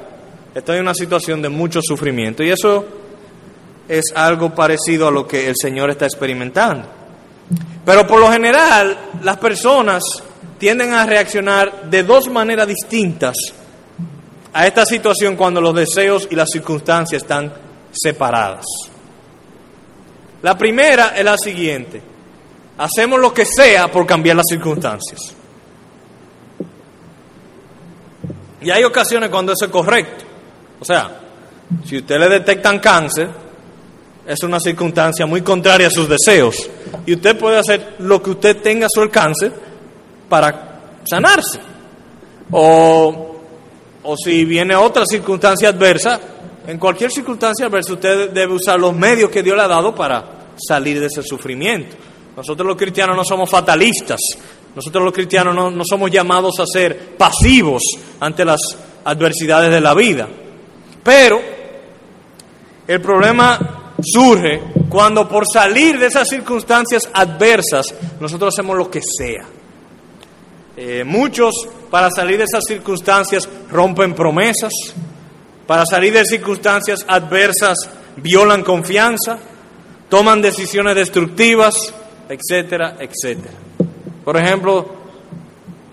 estoy 0.56 0.78
en 0.78 0.84
una 0.84 0.94
situación 0.94 1.42
de 1.42 1.50
mucho 1.50 1.82
sufrimiento. 1.82 2.44
Y 2.44 2.50
eso 2.50 2.86
es 3.88 4.06
algo 4.16 4.56
parecido 4.56 5.08
a 5.08 5.12
lo 5.12 5.28
que 5.28 5.48
el 5.48 5.56
Señor 5.56 5.90
está 5.90 6.06
experimentando. 6.06 6.88
Pero 7.86 8.08
por 8.08 8.20
lo 8.20 8.32
general, 8.32 8.98
las 9.22 9.38
personas 9.38 10.04
tienden 10.58 10.94
a 10.94 11.06
reaccionar 11.06 11.90
de 11.90 12.04
dos 12.04 12.30
maneras 12.30 12.68
distintas 12.68 13.36
a 14.54 14.68
esta 14.68 14.86
situación 14.86 15.36
cuando 15.36 15.62
los 15.62 15.74
deseos 15.74 16.28
y 16.30 16.36
las 16.36 16.50
circunstancias 16.50 17.24
están 17.24 17.54
separadas. 17.92 18.66
La 20.42 20.58
primera 20.58 21.14
es 21.16 21.24
la 21.24 21.38
siguiente. 21.38 22.02
Hacemos 22.78 23.20
lo 23.20 23.34
que 23.34 23.46
sea 23.46 23.90
por 23.90 24.06
cambiar 24.06 24.38
las 24.38 24.46
circunstancias. 24.50 25.36
Y 28.62 28.70
hay 28.70 28.84
ocasiones 28.84 29.30
cuando 29.30 29.54
eso 29.54 29.66
es 29.66 29.72
correcto. 29.72 30.26
O 30.80 30.86
sea, 30.86 31.20
si 31.86 31.98
usted 31.98 32.20
le 32.20 32.30
detectan 32.30 32.80
cáncer, 32.80 33.30
es 34.26 34.44
una 34.44 34.60
circunstancia 34.60 35.26
muy 35.26 35.42
contraria 35.42 35.88
a 35.88 35.92
sus 35.92 36.08
deseos. 36.08 36.70
Y 37.06 37.14
usted 37.14 37.38
puede 37.38 37.58
hacer 37.58 37.96
lo 38.00 38.22
que 38.22 38.32
usted 38.32 38.58
tenga 38.62 38.86
a 38.86 38.90
su 38.90 39.02
alcance 39.02 39.52
para 40.30 40.80
sanarse. 41.04 41.60
O, 42.52 43.31
o 44.04 44.16
si 44.18 44.46
viene 44.46 44.76
otra 44.76 45.06
circunstancia 45.06 45.70
adversa, 45.70 46.20
en 46.68 46.78
cualquier 46.78 47.12
circunstancia 47.12 47.66
adversa 47.66 47.94
usted 47.94 48.32
debe 48.32 48.54
usar 48.54 48.80
los 48.80 48.96
medios 48.96 49.30
que 49.30 49.44
Dios 49.44 49.56
le 49.56 49.64
ha 49.64 49.68
dado 49.68 49.94
para 49.96 50.48
salir 50.56 51.00
de 51.00 51.08
ese 51.08 51.24
sufrimiento. 51.24 51.96
Nosotros 52.36 52.68
los 52.68 52.78
cristianos 52.78 53.16
no 53.16 53.24
somos 53.24 53.50
fatalistas, 53.50 54.20
nosotros 54.76 55.04
los 55.04 55.14
cristianos 55.14 55.54
no, 55.54 55.84
somos 55.84 56.10
llamados 56.10 56.60
a 56.60 56.66
ser 56.66 57.16
pasivos 57.18 57.84
ante 58.20 58.46
las 58.46 58.62
adversidades 59.04 59.72
de 59.72 59.82
la 59.82 59.94
vida. 59.94 60.28
Pero 61.04 61.42
el 62.88 63.02
problema 63.02 63.94
surge 64.02 64.62
cuando 64.90 65.28
por 65.28 65.46
salir 65.52 66.00
de 66.00 66.08
esas 66.08 66.28
circunstancias 66.28 67.10
adversas 67.14 67.94
nosotros 68.20 68.54
hacemos 68.54 68.78
lo 68.78 68.90
que 68.90 69.02
sea. 69.02 69.61
Eh, 70.84 71.04
muchos 71.04 71.54
para 71.92 72.10
salir 72.10 72.40
de 72.40 72.46
esas 72.46 72.64
circunstancias 72.68 73.48
rompen 73.70 74.16
promesas, 74.16 74.72
para 75.68 75.86
salir 75.86 76.12
de 76.12 76.26
circunstancias 76.26 77.06
adversas 77.08 77.78
violan 78.16 78.64
confianza, 78.64 79.38
toman 80.10 80.42
decisiones 80.42 80.96
destructivas, 80.96 81.94
etcétera, 82.28 82.98
etcétera. 83.00 83.54
Por 84.26 84.36
ejemplo, 84.38 84.96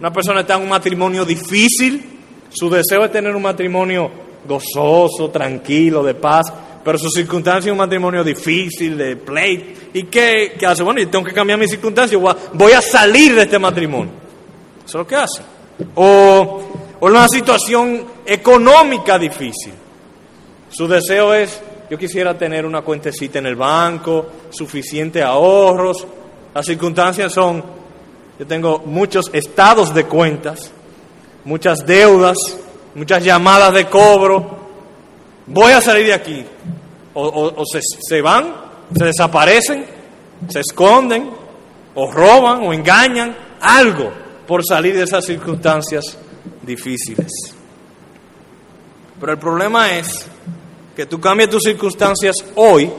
una 0.00 0.10
persona 0.10 0.40
está 0.40 0.54
en 0.54 0.62
un 0.62 0.70
matrimonio 0.70 1.26
difícil, 1.26 2.02
su 2.48 2.70
deseo 2.70 3.04
es 3.04 3.12
tener 3.12 3.36
un 3.36 3.42
matrimonio 3.42 4.10
gozoso, 4.46 5.28
tranquilo, 5.28 6.02
de 6.02 6.14
paz, 6.14 6.50
pero 6.82 6.96
su 6.96 7.10
circunstancia 7.10 7.68
es 7.68 7.72
un 7.72 7.78
matrimonio 7.78 8.24
difícil, 8.24 8.96
de 8.96 9.16
play. 9.16 9.90
¿Y 9.92 10.04
qué, 10.04 10.56
hace? 10.66 10.82
Bueno, 10.82 10.98
yo 10.98 11.10
tengo 11.10 11.26
que 11.26 11.34
cambiar 11.34 11.58
mi 11.58 11.68
circunstancia, 11.68 12.16
voy 12.16 12.72
a 12.72 12.80
salir 12.80 13.34
de 13.34 13.42
este 13.42 13.58
matrimonio. 13.58 14.27
Eso 14.88 14.96
es 14.96 15.02
lo 15.02 15.06
que 15.06 15.16
hace. 15.16 15.42
O, 15.96 16.62
o 16.98 17.06
una 17.06 17.28
situación 17.28 18.06
económica 18.24 19.18
difícil. 19.18 19.74
Su 20.70 20.88
deseo 20.88 21.34
es, 21.34 21.60
yo 21.90 21.98
quisiera 21.98 22.38
tener 22.38 22.64
una 22.64 22.80
cuentecita 22.80 23.38
en 23.38 23.44
el 23.44 23.54
banco, 23.54 24.26
suficiente 24.48 25.22
ahorros. 25.22 26.06
Las 26.54 26.64
circunstancias 26.64 27.34
son, 27.34 27.62
yo 28.38 28.46
tengo 28.46 28.78
muchos 28.86 29.26
estados 29.34 29.92
de 29.92 30.04
cuentas, 30.06 30.70
muchas 31.44 31.84
deudas, 31.84 32.38
muchas 32.94 33.22
llamadas 33.22 33.74
de 33.74 33.84
cobro. 33.90 34.58
Voy 35.48 35.72
a 35.72 35.82
salir 35.82 36.06
de 36.06 36.14
aquí. 36.14 36.46
O, 37.12 37.62
se, 37.70 37.80
se 37.82 38.22
van, 38.22 38.54
se 38.96 39.04
desaparecen, 39.04 39.84
se 40.48 40.60
esconden, 40.60 41.28
o 41.94 42.10
roban, 42.10 42.62
o 42.66 42.72
engañan, 42.72 43.36
algo 43.60 44.27
por 44.48 44.64
salir 44.64 44.96
de 44.96 45.02
esas 45.02 45.26
circunstancias 45.26 46.16
difíciles. 46.62 47.30
Pero 49.20 49.32
el 49.32 49.38
problema 49.38 49.94
es 49.94 50.26
que 50.96 51.04
tú 51.04 51.20
cambias 51.20 51.50
tus 51.50 51.64
circunstancias 51.64 52.34
hoy, 52.54 52.90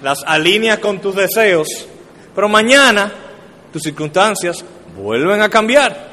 las 0.00 0.22
alineas 0.22 0.78
con 0.78 1.00
tus 1.00 1.16
deseos, 1.16 1.66
pero 2.36 2.48
mañana 2.48 3.12
tus 3.72 3.82
circunstancias 3.82 4.64
vuelven 4.96 5.42
a 5.42 5.48
cambiar 5.48 6.08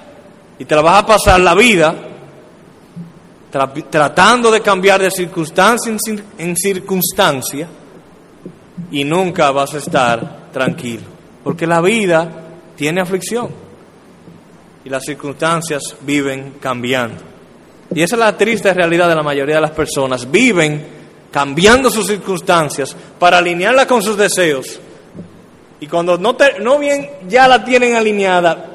y 0.57 0.65
te 0.65 0.75
la 0.75 0.81
vas 0.81 1.03
a 1.03 1.05
pasar 1.05 1.39
la 1.39 1.53
vida 1.53 1.95
tratando 3.91 4.49
de 4.49 4.61
cambiar 4.61 5.01
de 5.01 5.11
circunstancia 5.11 5.95
en 6.39 6.55
circunstancia 6.57 7.67
y 8.89 9.03
nunca 9.03 9.51
vas 9.51 9.75
a 9.75 9.77
estar 9.77 10.49
tranquilo, 10.51 11.03
porque 11.43 11.67
la 11.67 11.79
vida 11.79 12.27
tiene 12.75 13.01
aflicción 13.01 13.66
y 14.87 14.89
las 14.89 15.03
circunstancias 15.03 15.97
viven 15.99 16.53
cambiando. 16.61 17.21
Y 17.93 18.01
esa 18.01 18.15
es 18.15 18.19
la 18.21 18.37
triste 18.37 18.73
realidad 18.73 19.09
de 19.09 19.15
la 19.15 19.21
mayoría 19.21 19.55
de 19.55 19.61
las 19.61 19.71
personas. 19.71 20.31
Viven 20.31 20.81
cambiando 21.29 21.89
sus 21.89 22.07
circunstancias 22.07 22.95
para 23.19 23.39
alinearla 23.39 23.85
con 23.85 24.01
sus 24.01 24.15
deseos. 24.15 24.79
Y 25.81 25.87
cuando 25.87 26.17
no, 26.17 26.37
no 26.61 26.79
bien 26.79 27.05
ya 27.27 27.49
la 27.49 27.65
tienen 27.65 27.95
alineada, 27.95 28.65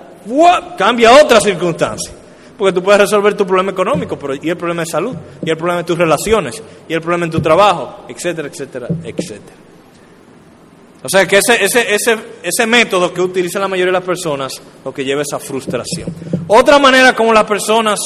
cambia 0.77 1.12
otra 1.12 1.40
circunstancia. 1.40 2.12
Porque 2.59 2.75
tú 2.75 2.83
puedes 2.83 3.01
resolver 3.01 3.35
tu 3.35 3.46
problema 3.46 3.72
económico, 3.72 4.18
pero 4.18 4.35
y 4.35 4.51
el 4.51 4.57
problema 4.59 4.83
de 4.83 4.90
salud, 4.90 5.16
y 5.42 5.48
el 5.48 5.57
problema 5.57 5.79
de 5.79 5.85
tus 5.85 5.96
relaciones, 5.96 6.62
y 6.87 6.92
el 6.92 7.01
problema 7.01 7.25
en 7.25 7.31
tu 7.31 7.40
trabajo, 7.40 8.05
etcétera, 8.07 8.48
etcétera, 8.48 8.87
etcétera. 9.03 9.57
O 11.05 11.09
sea 11.09 11.27
que 11.27 11.38
ese, 11.38 11.65
ese, 11.65 11.95
ese, 11.95 12.19
ese 12.43 12.67
método 12.67 13.12
que 13.12 13.21
utiliza 13.21 13.59
la 13.59 13.67
mayoría 13.67 13.93
de 13.93 13.99
las 13.99 14.05
personas 14.05 14.53
lo 14.85 14.95
que 14.95 15.05
lleva 15.05 15.21
a 15.21 15.25
esa 15.25 15.41
frustración. 15.41 16.09
Otra 16.47 16.79
manera 16.79 17.15
como 17.15 17.33
las 17.33 17.45
personas 17.45 17.99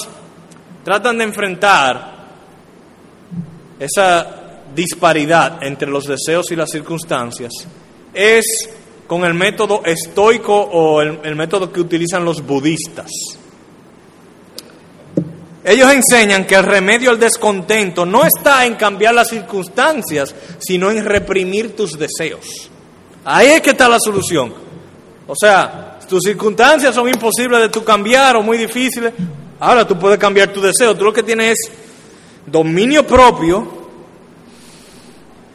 tratan 0.82 1.18
de 1.18 1.24
enfrentar 1.24 2.16
esa 3.78 4.60
disparidad 4.74 5.62
entre 5.62 5.90
los 5.90 6.06
deseos 6.06 6.50
y 6.50 6.56
las 6.56 6.70
circunstancias 6.70 7.52
es 8.14 8.44
con 9.06 9.24
el 9.24 9.34
método 9.34 9.82
estoico 9.84 10.54
o 10.54 11.00
el, 11.00 11.36
método 11.36 11.72
que 11.72 11.80
utilizan 11.80 12.24
los 12.24 12.44
budistas. 12.44 13.10
Ellos 15.64 15.92
enseñan 15.92 16.46
que 16.46 16.54
el 16.54 16.62
remedio 16.62 17.10
al 17.10 17.18
descontento 17.18 18.06
no 18.06 18.24
está 18.24 18.64
en 18.66 18.76
cambiar 18.76 19.14
las 19.14 19.28
circunstancias, 19.28 20.34
sino 20.58 20.90
en 20.90 21.04
reprimir 21.04 21.74
tus 21.74 21.98
deseos. 21.98 22.70
Ahí 23.28 23.48
es 23.48 23.60
que 23.60 23.70
está 23.70 23.88
la 23.88 23.98
solución. 23.98 24.54
O 25.26 25.34
sea, 25.34 25.98
tus 26.08 26.22
circunstancias 26.22 26.94
son 26.94 27.08
imposibles 27.08 27.60
de 27.60 27.68
tú 27.68 27.82
cambiar 27.82 28.36
o 28.36 28.42
muy 28.42 28.56
difíciles. 28.56 29.12
Ahora 29.58 29.84
tú 29.84 29.98
puedes 29.98 30.16
cambiar 30.16 30.52
tu 30.52 30.60
deseo. 30.60 30.96
Tú 30.96 31.04
lo 31.04 31.12
que 31.12 31.24
tienes 31.24 31.58
es 31.58 31.72
dominio 32.46 33.04
propio, 33.04 33.66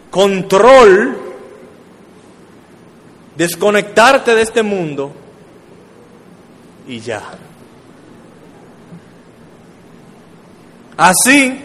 control 0.09 1.17
desconectarte 3.37 4.35
de 4.35 4.41
este 4.41 4.61
mundo 4.61 5.13
y 6.89 6.99
ya. 6.99 7.23
Así, 10.97 11.57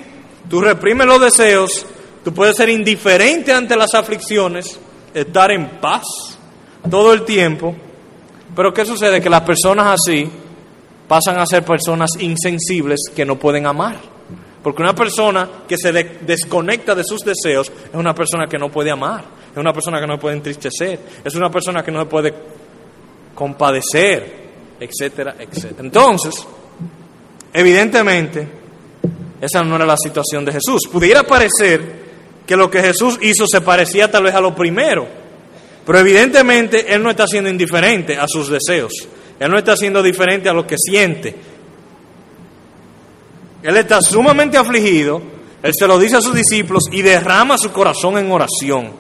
tú 0.49 0.61
reprimes 0.61 1.07
los 1.09 1.21
deseos, 1.21 1.85
tú 2.23 2.33
puedes 2.33 2.57
ser 2.57 2.69
indiferente 2.69 3.53
ante 3.53 3.75
las 3.75 3.93
aflicciones, 3.95 4.79
estar 5.17 5.51
en 5.51 5.67
paz 5.81 6.05
todo 6.91 7.15
el 7.15 7.23
tiempo, 7.23 7.75
pero 8.55 8.73
¿qué 8.73 8.85
sucede? 8.85 9.21
Que 9.21 9.31
las 9.31 9.41
personas 9.41 9.99
así 9.99 10.31
pasan 11.09 11.39
a 11.39 11.47
ser 11.47 11.65
personas 11.65 12.11
insensibles 12.19 13.01
que 13.15 13.25
no 13.25 13.37
pueden 13.39 13.67
amar. 13.67 13.97
Porque 14.63 14.83
una 14.83 14.95
persona 14.95 15.49
que 15.67 15.79
se 15.79 15.93
desconecta 15.93 16.95
de 16.95 17.05
sus 17.05 17.21
deseos 17.21 17.71
es 17.71 17.95
una 17.95 18.15
persona 18.15 18.47
que 18.47 18.59
no 18.59 18.69
puede 18.69 18.91
amar, 18.91 19.25
es 19.53 19.57
una 19.57 19.73
persona 19.73 20.01
que 20.01 20.07
no 20.07 20.19
puede 20.19 20.37
entristecer, 20.37 21.01
es 21.25 21.35
una 21.35 21.51
persona 21.51 21.83
que 21.83 21.93
no 21.93 22.01
se 22.01 22.07
puede 22.07 22.35
compadecer, 23.35 24.47
etcétera, 24.79 25.37
etcétera. 25.39 25.81
Entonces, 25.81 26.47
evidentemente, 27.53 28.49
esa 29.41 29.63
no 29.63 29.77
era 29.77 29.87
la 29.87 29.97
situación 29.97 30.45
de 30.45 30.53
Jesús. 30.53 30.83
Pudiera 30.91 31.23
parecer 31.23 32.06
que 32.47 32.57
lo 32.57 32.71
que 32.71 32.83
Jesús 32.83 33.19
hizo 33.21 33.47
se 33.47 33.61
parecía 33.61 34.11
tal 34.11 34.25
vez 34.25 34.35
a 34.35 34.41
lo 34.41 34.55
primero, 34.55 35.07
pero 35.85 35.99
evidentemente 35.99 36.95
Él 36.95 37.03
no 37.03 37.11
está 37.11 37.27
siendo 37.27 37.51
indiferente 37.51 38.17
a 38.17 38.27
sus 38.29 38.49
deseos, 38.49 38.93
Él 39.39 39.51
no 39.51 39.59
está 39.59 39.77
siendo 39.77 40.03
diferente 40.03 40.49
a 40.49 40.53
lo 40.53 40.67
que 40.67 40.77
siente, 40.79 41.35
él 43.67 43.77
está 43.77 44.01
sumamente 44.01 44.57
afligido, 44.57 45.21
Él 45.61 45.73
se 45.77 45.89
lo 45.89 45.99
dice 45.99 46.17
a 46.17 46.21
sus 46.21 46.37
discípulos 46.37 46.85
y 46.93 47.03
derrama 47.03 47.59
su 47.59 47.73
corazón 47.73 48.17
en 48.17 48.31
oración. 48.31 48.93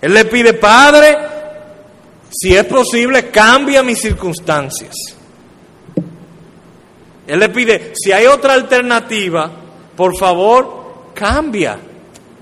Él 0.00 0.14
le 0.14 0.24
pide, 0.24 0.54
Padre, 0.54 1.16
si 2.28 2.56
es 2.56 2.64
posible, 2.64 3.30
cambia 3.30 3.84
mis 3.84 4.00
circunstancias. 4.00 4.96
Él 7.24 7.38
le 7.38 7.48
pide, 7.50 7.92
si 7.94 8.10
hay 8.10 8.26
otra 8.26 8.54
alternativa, 8.54 9.48
por 9.94 10.18
favor, 10.18 11.12
cambia. 11.14 11.78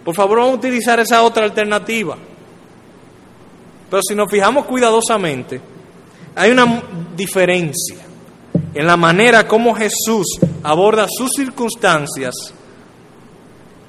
Por 0.06 0.14
favor, 0.14 0.38
vamos 0.38 0.52
a 0.52 0.58
utilizar 0.58 1.00
esa 1.00 1.20
otra 1.24 1.42
alternativa. 1.42 2.16
Pero 3.90 4.02
si 4.08 4.14
nos 4.14 4.30
fijamos 4.30 4.64
cuidadosamente, 4.64 5.60
hay 6.36 6.52
una 6.52 6.80
diferencia 7.16 7.96
en 8.72 8.86
la 8.86 8.96
manera 8.96 9.48
como 9.48 9.74
Jesús 9.74 10.38
aborda 10.62 11.08
sus 11.08 11.32
circunstancias, 11.32 12.36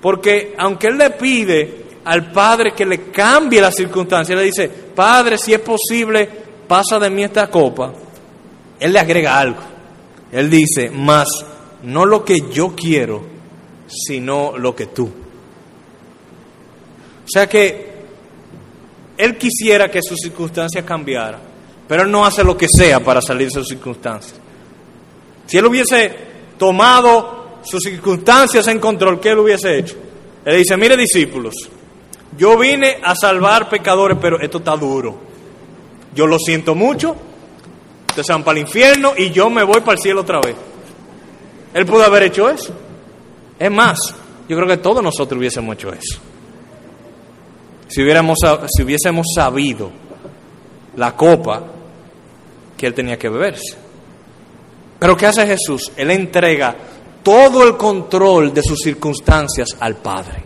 porque 0.01 0.55
aunque 0.57 0.87
Él 0.87 0.97
le 0.97 1.11
pide 1.11 1.85
al 2.03 2.31
Padre 2.31 2.73
que 2.73 2.87
le 2.87 3.11
cambie 3.11 3.61
las 3.61 3.75
circunstancias, 3.75 4.39
le 4.39 4.45
dice, 4.45 4.67
Padre, 4.67 5.37
si 5.37 5.53
es 5.53 5.59
posible, 5.59 6.27
pasa 6.67 6.97
de 6.97 7.11
mí 7.11 7.23
esta 7.25 7.47
copa, 7.47 7.93
Él 8.79 8.91
le 8.91 8.99
agrega 8.99 9.37
algo. 9.37 9.61
Él 10.31 10.49
dice, 10.49 10.89
más 10.89 11.27
no 11.83 12.07
lo 12.07 12.25
que 12.25 12.49
yo 12.51 12.73
quiero, 12.75 13.21
sino 13.87 14.57
lo 14.57 14.75
que 14.75 14.87
tú. 14.87 15.26
O 17.27 17.29
sea 17.29 17.47
que 17.47 17.91
Él 19.17 19.37
quisiera 19.37 19.91
que 19.91 20.01
sus 20.01 20.17
circunstancias 20.17 20.85
cambiaran, 20.85 21.41
pero 21.85 22.03
Él 22.03 22.11
no 22.11 22.25
hace 22.25 22.41
lo 22.41 22.57
que 22.57 22.67
sea 22.69 23.01
para 23.01 23.21
salir 23.21 23.47
de 23.47 23.53
sus 23.53 23.67
circunstancias. 23.67 24.39
Si 25.45 25.57
Él 25.57 25.65
hubiese 25.65 26.15
tomado 26.57 27.59
sus 27.63 27.83
circunstancias 27.83 28.65
en 28.69 28.79
control, 28.79 29.19
¿qué 29.19 29.31
Él 29.31 29.39
hubiese 29.39 29.77
hecho? 29.77 29.95
Él 30.45 30.57
dice, 30.59 30.77
mire 30.77 30.95
discípulos, 30.95 31.53
yo 32.37 32.57
vine 32.57 32.99
a 33.03 33.13
salvar 33.13 33.67
pecadores, 33.67 34.17
pero 34.21 34.39
esto 34.39 34.59
está 34.59 34.77
duro. 34.77 35.19
Yo 36.15 36.27
lo 36.27 36.39
siento 36.39 36.75
mucho, 36.75 37.13
ustedes 38.07 38.27
van 38.29 38.45
para 38.45 38.57
el 38.57 38.65
infierno 38.65 39.13
y 39.17 39.31
yo 39.31 39.49
me 39.49 39.63
voy 39.63 39.81
para 39.81 39.93
el 39.93 39.99
cielo 39.99 40.21
otra 40.21 40.39
vez. 40.39 40.55
Él 41.73 41.85
pudo 41.85 42.05
haber 42.05 42.23
hecho 42.23 42.49
eso. 42.49 42.73
Es 43.59 43.69
más, 43.69 43.97
yo 44.47 44.55
creo 44.55 44.67
que 44.67 44.77
todos 44.77 45.03
nosotros 45.03 45.37
hubiésemos 45.37 45.75
hecho 45.75 45.91
eso. 45.91 46.21
Si, 47.87 48.01
hubiéramos, 48.01 48.37
si 48.75 48.83
hubiésemos 48.83 49.27
sabido 49.35 49.91
la 50.95 51.15
copa 51.15 51.63
que 52.75 52.87
él 52.87 52.93
tenía 52.93 53.17
que 53.17 53.29
beberse. 53.29 53.77
Pero 54.99 55.15
¿qué 55.15 55.27
hace 55.27 55.45
Jesús? 55.45 55.91
Él 55.95 56.11
entrega 56.11 56.75
todo 57.23 57.67
el 57.67 57.77
control 57.77 58.53
de 58.53 58.63
sus 58.63 58.79
circunstancias 58.79 59.69
al 59.79 59.95
Padre. 59.95 60.43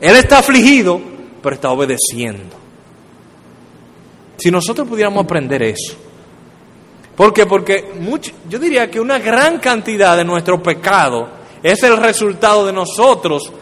Él 0.00 0.16
está 0.16 0.38
afligido, 0.38 1.00
pero 1.42 1.54
está 1.54 1.70
obedeciendo. 1.70 2.56
Si 4.36 4.50
nosotros 4.50 4.88
pudiéramos 4.88 5.24
aprender 5.24 5.62
eso. 5.62 5.96
Porque 7.16 7.46
yo 8.48 8.58
diría 8.58 8.90
que 8.90 9.00
una 9.00 9.18
gran 9.18 9.58
cantidad 9.58 10.16
de 10.16 10.24
nuestro 10.24 10.62
pecado 10.62 11.28
es 11.62 11.82
el 11.82 11.96
resultado 11.96 12.66
de 12.66 12.72
nosotros 12.72 13.52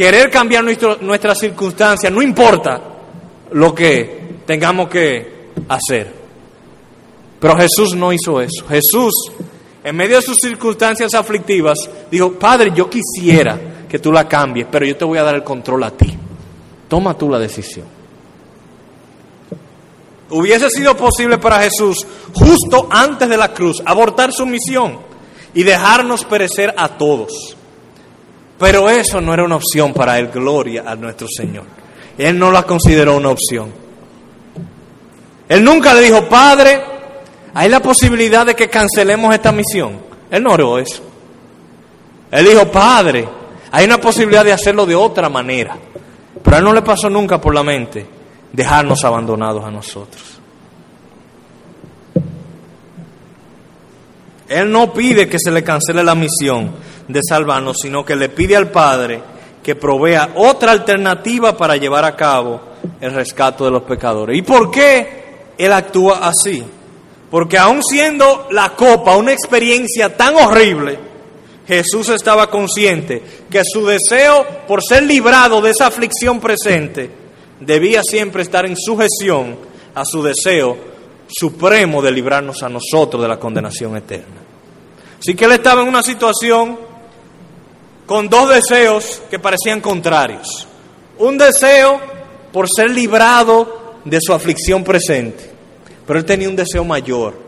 querer 0.00 0.30
cambiar 0.30 0.64
nuestro, 0.64 0.96
nuestras 1.02 1.38
circunstancias, 1.38 2.10
no 2.10 2.22
importa 2.22 2.80
lo 3.50 3.74
que 3.74 4.38
tengamos 4.46 4.88
que 4.88 5.50
hacer. 5.68 6.10
Pero 7.38 7.54
Jesús 7.58 7.94
no 7.94 8.10
hizo 8.10 8.40
eso. 8.40 8.64
Jesús, 8.66 9.12
en 9.84 9.94
medio 9.94 10.16
de 10.16 10.22
sus 10.22 10.38
circunstancias 10.40 11.12
aflictivas, 11.12 11.76
dijo, 12.10 12.32
Padre, 12.32 12.72
yo 12.74 12.88
quisiera 12.88 13.60
que 13.86 13.98
tú 13.98 14.10
la 14.10 14.26
cambies, 14.26 14.68
pero 14.70 14.86
yo 14.86 14.96
te 14.96 15.04
voy 15.04 15.18
a 15.18 15.22
dar 15.22 15.34
el 15.34 15.44
control 15.44 15.84
a 15.84 15.90
ti. 15.90 16.16
Toma 16.88 17.12
tú 17.12 17.28
la 17.28 17.38
decisión. 17.38 17.84
Hubiese 20.30 20.70
sido 20.70 20.96
posible 20.96 21.36
para 21.36 21.60
Jesús, 21.60 22.06
justo 22.32 22.88
antes 22.90 23.28
de 23.28 23.36
la 23.36 23.52
cruz, 23.52 23.82
abortar 23.84 24.32
su 24.32 24.46
misión 24.46 24.98
y 25.52 25.62
dejarnos 25.62 26.24
perecer 26.24 26.72
a 26.74 26.88
todos. 26.88 27.54
Pero 28.60 28.90
eso 28.90 29.22
no 29.22 29.32
era 29.32 29.42
una 29.42 29.56
opción 29.56 29.94
para 29.94 30.18
él, 30.18 30.28
gloria 30.28 30.84
a 30.86 30.94
nuestro 30.94 31.26
Señor. 31.34 31.64
Él 32.18 32.38
no 32.38 32.52
la 32.52 32.64
consideró 32.64 33.16
una 33.16 33.30
opción. 33.30 33.72
Él 35.48 35.64
nunca 35.64 35.94
le 35.94 36.02
dijo, 36.02 36.28
Padre, 36.28 36.78
hay 37.54 37.70
la 37.70 37.80
posibilidad 37.80 38.44
de 38.44 38.54
que 38.54 38.68
cancelemos 38.68 39.32
esta 39.34 39.50
misión. 39.50 39.98
Él 40.30 40.42
no 40.42 40.52
oró 40.52 40.78
eso. 40.78 41.02
Él 42.30 42.44
dijo, 42.44 42.70
Padre, 42.70 43.26
hay 43.72 43.86
una 43.86 43.98
posibilidad 43.98 44.44
de 44.44 44.52
hacerlo 44.52 44.84
de 44.84 44.94
otra 44.94 45.30
manera. 45.30 45.78
Pero 46.42 46.54
a 46.54 46.58
él 46.58 46.64
no 46.64 46.74
le 46.74 46.82
pasó 46.82 47.08
nunca 47.08 47.40
por 47.40 47.54
la 47.54 47.62
mente 47.62 48.06
dejarnos 48.52 49.02
abandonados 49.04 49.64
a 49.64 49.70
nosotros. 49.70 50.39
Él 54.50 54.68
no 54.72 54.92
pide 54.92 55.28
que 55.28 55.38
se 55.38 55.52
le 55.52 55.62
cancele 55.62 56.02
la 56.02 56.16
misión 56.16 56.72
de 57.06 57.20
salvarnos, 57.26 57.76
sino 57.80 58.04
que 58.04 58.16
le 58.16 58.28
pide 58.28 58.56
al 58.56 58.68
Padre 58.68 59.22
que 59.62 59.76
provea 59.76 60.30
otra 60.34 60.72
alternativa 60.72 61.56
para 61.56 61.76
llevar 61.76 62.04
a 62.04 62.16
cabo 62.16 62.60
el 63.00 63.12
rescate 63.12 63.62
de 63.62 63.70
los 63.70 63.84
pecadores. 63.84 64.36
¿Y 64.36 64.42
por 64.42 64.68
qué 64.68 65.52
Él 65.56 65.72
actúa 65.72 66.28
así? 66.28 66.64
Porque 67.30 67.58
aun 67.58 67.80
siendo 67.84 68.48
la 68.50 68.70
copa 68.70 69.16
una 69.16 69.32
experiencia 69.32 70.16
tan 70.16 70.34
horrible, 70.34 70.98
Jesús 71.68 72.08
estaba 72.08 72.50
consciente 72.50 73.22
que 73.48 73.62
su 73.64 73.86
deseo 73.86 74.44
por 74.66 74.82
ser 74.82 75.04
librado 75.04 75.60
de 75.60 75.70
esa 75.70 75.86
aflicción 75.86 76.40
presente 76.40 77.08
debía 77.60 78.02
siempre 78.02 78.42
estar 78.42 78.66
en 78.66 78.76
sujeción 78.76 79.56
a 79.94 80.04
su 80.04 80.24
deseo 80.24 80.76
supremo 81.30 82.02
de 82.02 82.10
librarnos 82.10 82.62
a 82.62 82.68
nosotros 82.68 83.22
de 83.22 83.28
la 83.28 83.38
condenación 83.38 83.96
eterna. 83.96 84.40
Así 85.18 85.34
que 85.34 85.44
él 85.44 85.52
estaba 85.52 85.82
en 85.82 85.88
una 85.88 86.02
situación 86.02 86.78
con 88.06 88.28
dos 88.28 88.48
deseos 88.50 89.22
que 89.30 89.38
parecían 89.38 89.80
contrarios. 89.80 90.66
Un 91.18 91.38
deseo 91.38 92.00
por 92.52 92.66
ser 92.68 92.90
librado 92.90 93.98
de 94.04 94.18
su 94.20 94.32
aflicción 94.32 94.82
presente, 94.82 95.50
pero 96.06 96.18
él 96.18 96.24
tenía 96.24 96.48
un 96.48 96.56
deseo 96.56 96.84
mayor, 96.84 97.38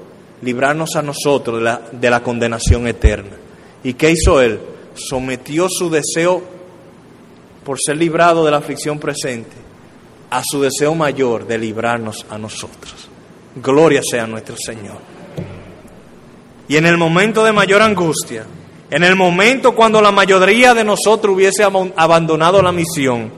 librarnos 0.43 0.95
a 0.97 1.03
nosotros 1.03 1.59
de 1.59 1.65
la, 1.65 1.83
de 1.91 2.11
la 2.11 2.23
condenación 2.23 2.87
eterna. 2.87 3.37
¿Y 3.83 3.95
qué 3.95 4.11
hizo 4.11 4.41
él? 4.41 4.61
Sometió 4.95 5.69
su 5.69 5.91
deseo 5.91 6.43
por 7.65 7.79
ser 7.81 7.97
librado 7.97 8.45
de 8.45 8.51
la 8.51 8.59
aflicción 8.59 8.99
presente 8.99 9.57
a 10.31 10.43
su 10.45 10.61
deseo 10.61 10.95
mayor 10.95 11.47
de 11.47 11.59
librarnos 11.59 12.25
a 12.29 12.39
nosotros. 12.39 13.12
Gloria 13.57 14.01
sea 14.09 14.27
nuestro 14.27 14.57
Señor. 14.57 14.99
Y 16.69 16.77
en 16.77 16.87
el 16.87 16.97
momento 16.97 17.45
de 17.45 17.53
mayor 17.53 17.83
angustia, 17.83 18.47
en 18.91 19.05
el 19.05 19.17
momento 19.17 19.75
cuando 19.75 20.01
la 20.01 20.13
mayoría 20.13 20.75
de 20.75 20.85
nosotros 20.85 21.35
hubiese 21.35 21.63
abandonado 21.65 22.63
la 22.63 22.73
misión, 22.73 23.31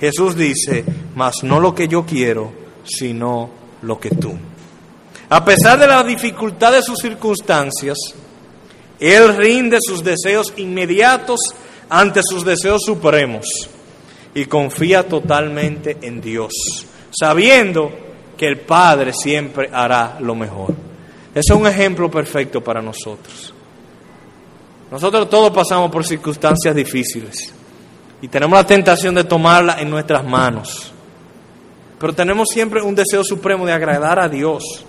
Jesús 0.00 0.36
dice, 0.36 0.84
mas 1.14 1.42
no 1.42 1.60
lo 1.60 1.74
que 1.74 1.88
yo 1.88 2.06
quiero, 2.06 2.52
sino 2.84 3.50
lo 3.82 3.98
que 3.98 4.10
tú. 4.10 4.34
A 5.30 5.44
pesar 5.44 5.78
de 5.78 5.86
la 5.86 6.02
dificultad 6.04 6.72
de 6.72 6.82
sus 6.82 6.98
circunstancias, 6.98 7.98
Él 8.98 9.36
rinde 9.36 9.78
sus 9.80 10.02
deseos 10.02 10.54
inmediatos 10.56 11.40
ante 11.90 12.20
sus 12.22 12.44
deseos 12.44 12.82
supremos 12.84 13.46
y 14.34 14.46
confía 14.46 15.08
totalmente 15.08 15.98
en 16.02 16.20
Dios, 16.20 16.52
sabiendo 17.10 18.07
que 18.38 18.46
el 18.46 18.60
Padre 18.60 19.12
siempre 19.12 19.68
hará 19.70 20.16
lo 20.20 20.34
mejor. 20.34 20.70
Ese 21.34 21.52
es 21.52 21.58
un 21.58 21.66
ejemplo 21.66 22.10
perfecto 22.10 22.62
para 22.62 22.80
nosotros. 22.80 23.52
Nosotros 24.90 25.28
todos 25.28 25.50
pasamos 25.50 25.90
por 25.90 26.06
circunstancias 26.06 26.74
difíciles 26.74 27.52
y 28.22 28.28
tenemos 28.28 28.56
la 28.56 28.66
tentación 28.66 29.14
de 29.14 29.24
tomarla 29.24 29.80
en 29.80 29.90
nuestras 29.90 30.24
manos. 30.24 30.92
Pero 31.98 32.14
tenemos 32.14 32.48
siempre 32.48 32.80
un 32.80 32.94
deseo 32.94 33.24
supremo 33.24 33.66
de 33.66 33.72
agradar 33.72 34.20
a 34.20 34.28
Dios, 34.28 34.84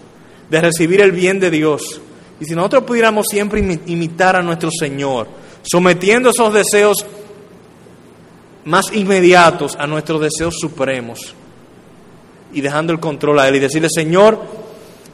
de 0.49 0.61
recibir 0.61 1.01
el 1.01 1.11
bien 1.11 1.39
de 1.39 1.49
Dios. 1.49 1.99
Y 2.39 2.45
si 2.45 2.55
nosotros 2.55 2.83
pudiéramos 2.83 3.25
siempre 3.27 3.59
imitar 3.87 4.35
a 4.35 4.43
nuestro 4.43 4.69
Señor, 4.71 5.27
sometiendo 5.63 6.29
esos 6.29 6.53
deseos 6.53 7.05
más 8.63 8.85
inmediatos 8.93 9.75
a 9.77 9.87
nuestros 9.87 10.21
deseos 10.21 10.55
supremos 10.59 11.33
y 12.53 12.61
dejando 12.61 12.93
el 12.93 12.99
control 12.99 13.39
a 13.39 13.47
Él 13.47 13.55
y 13.55 13.59
decirle, 13.59 13.87
Señor, 13.89 14.39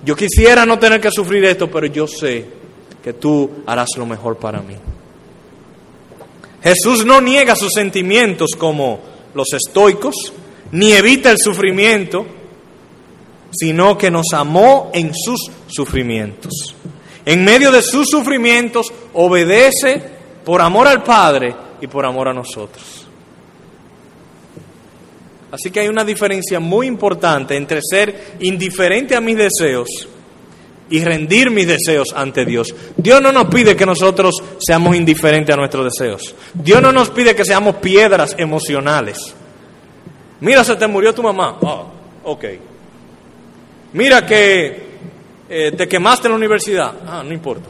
yo 0.03 0.15
quisiera 0.15 0.65
no 0.65 0.79
tener 0.79 1.01
que 1.01 1.11
sufrir 1.11 1.43
esto, 1.45 1.69
pero 1.69 1.87
yo 1.87 2.07
sé 2.07 2.45
que 3.03 3.13
tú 3.13 3.63
harás 3.65 3.89
lo 3.97 4.05
mejor 4.05 4.37
para 4.37 4.61
mí. 4.61 4.75
Jesús 6.63 7.05
no 7.05 7.21
niega 7.21 7.55
sus 7.55 7.71
sentimientos 7.73 8.51
como 8.57 8.99
los 9.33 9.53
estoicos, 9.53 10.33
ni 10.71 10.91
evita 10.93 11.29
el 11.29 11.37
sufrimiento, 11.37 12.25
sino 13.51 13.97
que 13.97 14.09
nos 14.09 14.27
amó 14.33 14.89
en 14.93 15.13
sus 15.13 15.51
sufrimientos. 15.67 16.75
En 17.25 17.43
medio 17.43 17.71
de 17.71 17.81
sus 17.81 18.07
sufrimientos 18.09 18.87
obedece 19.13 20.01
por 20.43 20.61
amor 20.61 20.87
al 20.87 21.03
Padre 21.03 21.55
y 21.81 21.87
por 21.87 22.05
amor 22.05 22.27
a 22.29 22.33
nosotros. 22.33 23.04
Así 25.55 25.71
que 25.71 25.79
hay 25.79 25.87
una 25.87 26.03
diferencia 26.03 26.59
muy 26.59 26.85
importante 26.85 27.55
entre 27.55 27.80
ser 27.82 28.36
indiferente 28.41 29.15
a 29.15 29.21
mis 29.21 29.38
deseos 29.38 29.88
y 30.89 31.03
rendir 31.03 31.49
mis 31.49 31.65
deseos 31.65 32.09
ante 32.13 32.45
Dios. 32.45 32.75
Dios 32.97 33.21
no 33.21 33.32
nos 33.32 33.45
pide 33.45 33.75
que 33.75 33.86
nosotros 33.86 34.36
seamos 34.59 34.95
indiferentes 34.97 35.55
a 35.55 35.57
nuestros 35.57 35.86
deseos. 35.86 36.36
Dios 36.53 36.82
no 36.82 36.91
nos 36.91 37.09
pide 37.09 37.34
que 37.34 37.45
seamos 37.45 37.77
piedras 37.77 38.36
emocionales. 38.38 39.34
Mira, 40.41 40.63
se 40.65 40.75
te 40.75 40.88
murió 40.88 41.13
tu 41.13 41.23
mamá. 41.23 41.57
Oh, 41.61 41.86
ok. 42.25 42.45
Mira 43.93 44.25
que 44.25 44.86
eh, 45.49 45.71
te 45.71 45.88
quemaste 45.88 46.27
en 46.27 46.34
la 46.34 46.38
universidad. 46.38 46.93
Ah, 47.07 47.23
no 47.25 47.34
importa. 47.34 47.69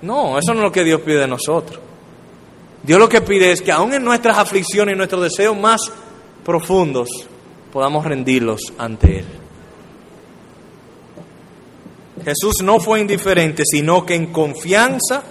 No, 0.00 0.38
eso 0.38 0.54
no 0.54 0.60
es 0.60 0.64
lo 0.64 0.72
que 0.72 0.84
Dios 0.84 1.02
pide 1.02 1.18
de 1.18 1.28
nosotros. 1.28 1.80
Dios 2.82 2.98
lo 2.98 3.08
que 3.08 3.20
pide 3.20 3.52
es 3.52 3.60
que 3.60 3.72
aún 3.72 3.92
en 3.92 4.04
nuestras 4.04 4.38
aflicciones 4.38 4.94
y 4.94 4.98
nuestros 4.98 5.22
deseos 5.22 5.56
más 5.56 5.80
profundos 6.44 7.08
podamos 7.72 8.04
rendirlos 8.04 8.60
ante 8.78 9.18
Él. 9.18 9.24
Jesús 12.24 12.62
no 12.62 12.80
fue 12.80 13.00
indiferente, 13.00 13.62
sino 13.64 14.04
que 14.04 14.14
en 14.14 14.32
confianza 14.32 15.22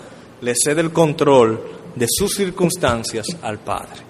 le 0.42 0.54
cede 0.56 0.82
el 0.82 0.92
control 0.92 1.62
de 1.96 2.08
sus 2.10 2.34
circunstancias 2.36 3.28
al 3.42 3.60
Padre. 3.60 4.08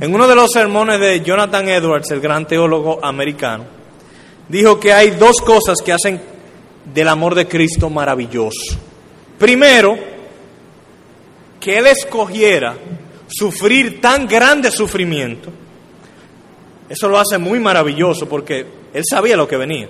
En 0.00 0.14
uno 0.14 0.26
de 0.26 0.34
los 0.34 0.50
sermones 0.50 0.98
de 1.00 1.20
Jonathan 1.20 1.68
Edwards, 1.68 2.10
el 2.10 2.20
gran 2.20 2.46
teólogo 2.46 3.04
americano, 3.04 3.64
dijo 4.48 4.80
que 4.80 4.92
hay 4.92 5.10
dos 5.10 5.36
cosas 5.40 5.80
que 5.84 5.92
hacen 5.92 6.20
del 6.92 7.08
amor 7.08 7.34
de 7.34 7.46
Cristo 7.46 7.90
maravilloso. 7.90 8.76
Primero, 9.38 9.96
que 11.60 11.78
Él 11.78 11.86
escogiera 11.86 12.74
sufrir 13.28 14.00
tan 14.00 14.26
grande 14.26 14.70
sufrimiento, 14.70 15.50
eso 16.88 17.08
lo 17.08 17.18
hace 17.18 17.38
muy 17.38 17.60
maravilloso 17.60 18.28
porque 18.28 18.66
Él 18.92 19.04
sabía 19.08 19.36
lo 19.36 19.46
que 19.46 19.56
venía. 19.56 19.88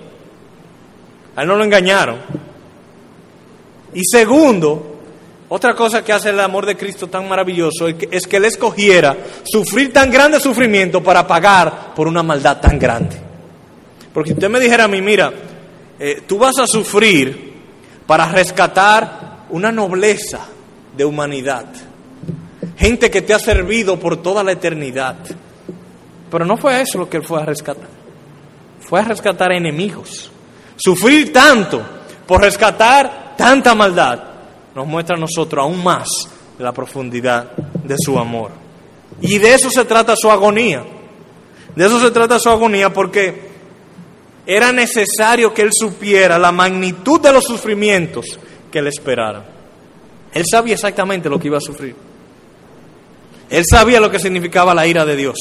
A 1.35 1.41
Él 1.41 1.47
no 1.47 1.55
lo 1.55 1.63
engañaron. 1.63 2.17
Y 3.93 4.01
segundo, 4.05 4.99
otra 5.49 5.73
cosa 5.73 6.03
que 6.03 6.13
hace 6.13 6.29
el 6.29 6.39
amor 6.39 6.65
de 6.65 6.77
Cristo 6.77 7.07
tan 7.07 7.27
maravilloso 7.27 7.87
es 7.87 8.27
que 8.27 8.37
Él 8.37 8.45
escogiera 8.45 9.17
sufrir 9.43 9.91
tan 9.91 10.11
grande 10.11 10.39
sufrimiento 10.39 11.01
para 11.01 11.25
pagar 11.25 11.95
por 11.95 12.07
una 12.07 12.21
maldad 12.21 12.59
tan 12.59 12.77
grande. 12.77 13.15
Porque 14.13 14.29
si 14.29 14.33
usted 14.33 14.49
me 14.49 14.59
dijera 14.59 14.83
a 14.83 14.87
mí, 14.87 15.01
mira, 15.01 15.33
eh, 15.99 16.21
tú 16.27 16.37
vas 16.37 16.59
a 16.59 16.67
sufrir 16.67 17.53
para 18.05 18.27
rescatar 18.27 19.45
una 19.49 19.71
nobleza 19.71 20.47
de 20.95 21.05
humanidad, 21.05 21.65
gente 22.77 23.09
que 23.09 23.21
te 23.21 23.33
ha 23.33 23.39
servido 23.39 23.99
por 23.99 24.17
toda 24.17 24.43
la 24.43 24.51
eternidad. 24.51 25.17
Pero 26.29 26.45
no 26.45 26.57
fue 26.57 26.81
eso 26.81 26.97
lo 26.97 27.09
que 27.09 27.17
Él 27.17 27.23
fue 27.23 27.41
a 27.41 27.45
rescatar. 27.45 27.89
Fue 28.79 28.99
a 28.99 29.03
rescatar 29.03 29.51
enemigos. 29.51 30.31
Sufrir 30.77 31.31
tanto 31.31 31.81
por 32.25 32.41
rescatar 32.41 33.35
tanta 33.37 33.75
maldad 33.75 34.23
nos 34.73 34.87
muestra 34.87 35.15
a 35.15 35.19
nosotros 35.19 35.63
aún 35.63 35.83
más 35.83 36.07
la 36.57 36.71
profundidad 36.71 37.51
de 37.83 37.95
su 37.97 38.17
amor. 38.17 38.51
Y 39.21 39.37
de 39.37 39.53
eso 39.53 39.69
se 39.69 39.85
trata 39.85 40.15
su 40.15 40.31
agonía. 40.31 40.83
De 41.75 41.85
eso 41.85 41.99
se 41.99 42.11
trata 42.11 42.39
su 42.39 42.49
agonía 42.49 42.91
porque 42.91 43.51
era 44.45 44.71
necesario 44.71 45.53
que 45.53 45.61
él 45.61 45.71
supiera 45.71 46.39
la 46.39 46.51
magnitud 46.51 47.19
de 47.21 47.31
los 47.31 47.43
sufrimientos 47.43 48.25
que 48.71 48.81
le 48.81 48.89
esperaran. 48.89 49.60
Él 50.33 50.43
sabía 50.49 50.75
exactamente 50.75 51.29
lo 51.29 51.39
que 51.39 51.47
iba 51.47 51.57
a 51.57 51.61
sufrir. 51.61 51.95
Él 53.49 53.63
sabía 53.69 53.99
lo 53.99 54.09
que 54.09 54.19
significaba 54.19 54.73
la 54.73 54.87
ira 54.87 55.05
de 55.05 55.15
Dios. 55.15 55.35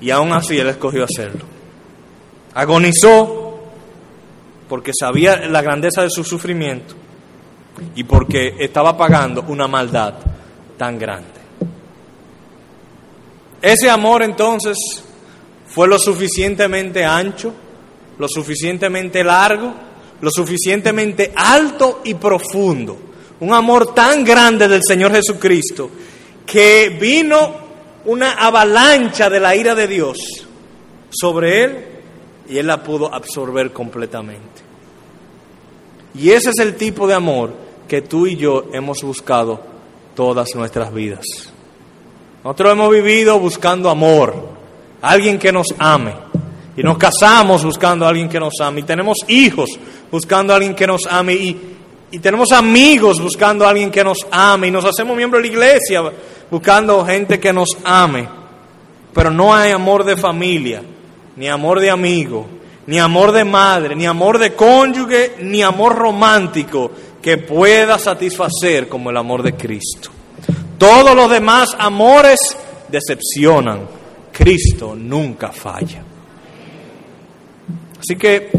Y 0.00 0.10
aún 0.10 0.32
así 0.32 0.58
él 0.58 0.68
escogió 0.68 1.04
hacerlo. 1.04 1.44
Agonizó 2.54 3.60
porque 4.68 4.92
sabía 4.98 5.36
la 5.48 5.60
grandeza 5.60 6.02
de 6.02 6.10
su 6.10 6.24
sufrimiento 6.24 6.94
y 7.94 8.04
porque 8.04 8.54
estaba 8.58 8.96
pagando 8.96 9.44
una 9.48 9.66
maldad 9.66 10.14
tan 10.78 10.98
grande. 10.98 11.40
Ese 13.60 13.90
amor 13.90 14.22
entonces 14.22 14.76
fue 15.66 15.86
lo 15.86 15.98
suficientemente 15.98 17.04
ancho, 17.04 17.52
lo 18.18 18.26
suficientemente 18.26 19.22
largo, 19.22 19.74
lo 20.20 20.30
suficientemente 20.30 21.32
alto 21.34 22.00
y 22.04 22.14
profundo. 22.14 22.96
Un 23.40 23.54
amor 23.54 23.94
tan 23.94 24.22
grande 24.24 24.68
del 24.68 24.82
Señor 24.86 25.12
Jesucristo 25.12 25.90
que 26.44 26.96
vino 27.00 27.54
una 28.04 28.32
avalancha 28.32 29.30
de 29.30 29.40
la 29.40 29.54
ira 29.54 29.74
de 29.74 29.86
Dios 29.86 30.18
sobre 31.10 31.64
él 31.64 31.84
y 32.48 32.58
él 32.58 32.66
la 32.66 32.82
pudo 32.82 33.12
absorber 33.12 33.72
completamente. 33.72 34.62
Y 36.14 36.30
ese 36.30 36.50
es 36.50 36.58
el 36.58 36.74
tipo 36.74 37.06
de 37.06 37.14
amor 37.14 37.52
que 37.88 38.02
tú 38.02 38.26
y 38.26 38.36
yo 38.36 38.66
hemos 38.72 39.02
buscado 39.02 39.60
todas 40.14 40.54
nuestras 40.54 40.92
vidas. 40.92 41.24
Nosotros 42.42 42.72
hemos 42.72 42.90
vivido 42.90 43.38
buscando 43.38 43.90
amor, 43.90 44.34
alguien 45.02 45.38
que 45.38 45.52
nos 45.52 45.68
ame. 45.78 46.29
Y 46.80 46.82
nos 46.82 46.96
casamos 46.96 47.62
buscando 47.62 48.06
a 48.06 48.08
alguien 48.08 48.26
que 48.26 48.40
nos 48.40 48.54
ame. 48.58 48.80
Y 48.80 48.84
tenemos 48.84 49.18
hijos 49.28 49.68
buscando 50.10 50.54
a 50.54 50.56
alguien 50.56 50.74
que 50.74 50.86
nos 50.86 51.06
ame. 51.06 51.34
Y, 51.34 51.60
y 52.10 52.18
tenemos 52.20 52.52
amigos 52.52 53.20
buscando 53.20 53.66
a 53.66 53.68
alguien 53.68 53.90
que 53.90 54.02
nos 54.02 54.26
ame. 54.30 54.68
Y 54.68 54.70
nos 54.70 54.86
hacemos 54.86 55.14
miembros 55.14 55.42
de 55.42 55.48
la 55.50 55.54
iglesia 55.54 56.02
buscando 56.50 57.04
gente 57.04 57.38
que 57.38 57.52
nos 57.52 57.68
ame, 57.84 58.26
pero 59.12 59.30
no 59.30 59.54
hay 59.54 59.72
amor 59.72 60.04
de 60.04 60.16
familia, 60.16 60.82
ni 61.36 61.48
amor 61.48 61.80
de 61.80 61.90
amigo, 61.90 62.46
ni 62.86 62.98
amor 62.98 63.32
de 63.32 63.44
madre, 63.44 63.94
ni 63.94 64.06
amor 64.06 64.38
de 64.38 64.54
cónyuge, 64.54 65.36
ni 65.42 65.62
amor 65.62 65.96
romántico 65.96 66.90
que 67.20 67.36
pueda 67.36 67.98
satisfacer 67.98 68.88
como 68.88 69.10
el 69.10 69.18
amor 69.18 69.42
de 69.42 69.54
Cristo. 69.54 70.08
Todos 70.78 71.14
los 71.14 71.30
demás 71.30 71.76
amores 71.78 72.40
decepcionan. 72.88 74.00
Cristo 74.32 74.94
nunca 74.96 75.52
falla. 75.52 76.02
Así 78.00 78.16
que 78.16 78.50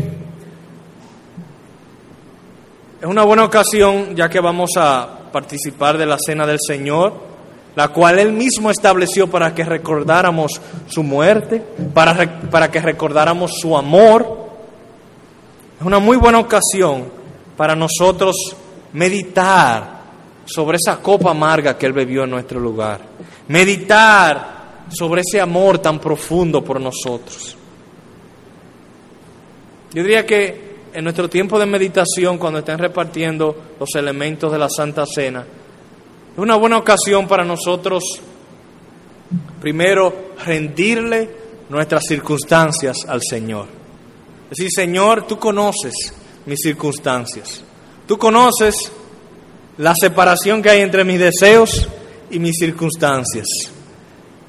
es 3.02 3.08
una 3.08 3.24
buena 3.24 3.44
ocasión, 3.44 4.16
ya 4.16 4.30
que 4.30 4.40
vamos 4.40 4.72
a 4.78 5.32
participar 5.34 5.98
de 5.98 6.06
la 6.06 6.18
cena 6.18 6.48
del 6.48 6.60
Señor 6.66 7.32
la 7.76 7.88
cual 7.90 8.20
Él 8.20 8.34
mismo 8.34 8.70
estableció 8.70 9.28
para 9.30 9.54
que 9.54 9.64
recordáramos 9.64 10.60
su 10.88 11.04
muerte, 11.04 11.64
para, 11.94 12.42
para 12.50 12.70
que 12.70 12.82
recordáramos 12.82 13.60
su 13.60 13.78
amor. 13.78 14.50
Es 15.80 15.86
una 15.86 16.00
muy 16.00 16.18
buena 16.18 16.40
ocasión 16.40 17.06
para 17.56 17.76
nosotros 17.76 18.36
meditar 18.94 20.02
sobre 20.46 20.78
esa 20.78 20.98
copa 20.98 21.32
amarga 21.32 21.78
que 21.78 21.86
Él 21.86 21.94
bebió 21.94 22.26
en 22.26 22.32
nuestro 22.32 22.60
lugar, 22.60 23.00
meditar 23.48 24.62
sobre 24.90 25.22
ese 25.22 25.40
amor 25.40 25.80
tan 25.80 26.00
profundo 26.00 26.64
por 26.64 26.82
nosotros. 26.82 27.56
Yo 29.94 30.04
diría 30.04 30.26
que 30.26 30.72
en 30.94 31.04
nuestro 31.04 31.30
tiempo 31.30 31.60
de 31.60 31.66
meditación, 31.66 32.38
cuando 32.38 32.60
estén 32.60 32.78
repartiendo 32.78 33.56
los 33.80 33.90
elementos 33.96 34.52
de 34.52 34.58
la 34.58 34.70
Santa 34.70 35.06
Cena, 35.06 35.42
es 36.34 36.38
una 36.38 36.56
buena 36.56 36.78
ocasión 36.78 37.28
para 37.28 37.44
nosotros, 37.44 38.04
primero, 39.60 40.32
rendirle 40.46 41.30
nuestras 41.70 42.04
circunstancias 42.08 43.06
al 43.08 43.22
Señor. 43.22 43.68
Es 44.50 44.58
decir, 44.58 44.70
Señor, 44.74 45.28
tú 45.28 45.38
conoces 45.38 46.14
mis 46.46 46.60
circunstancias. 46.62 47.64
Tú 48.08 48.18
conoces 48.18 48.92
la 49.78 49.94
separación 49.96 50.62
que 50.62 50.70
hay 50.70 50.82
entre 50.82 51.04
mis 51.04 51.20
deseos 51.20 51.88
y 52.30 52.40
mis 52.40 52.58
circunstancias. 52.58 53.48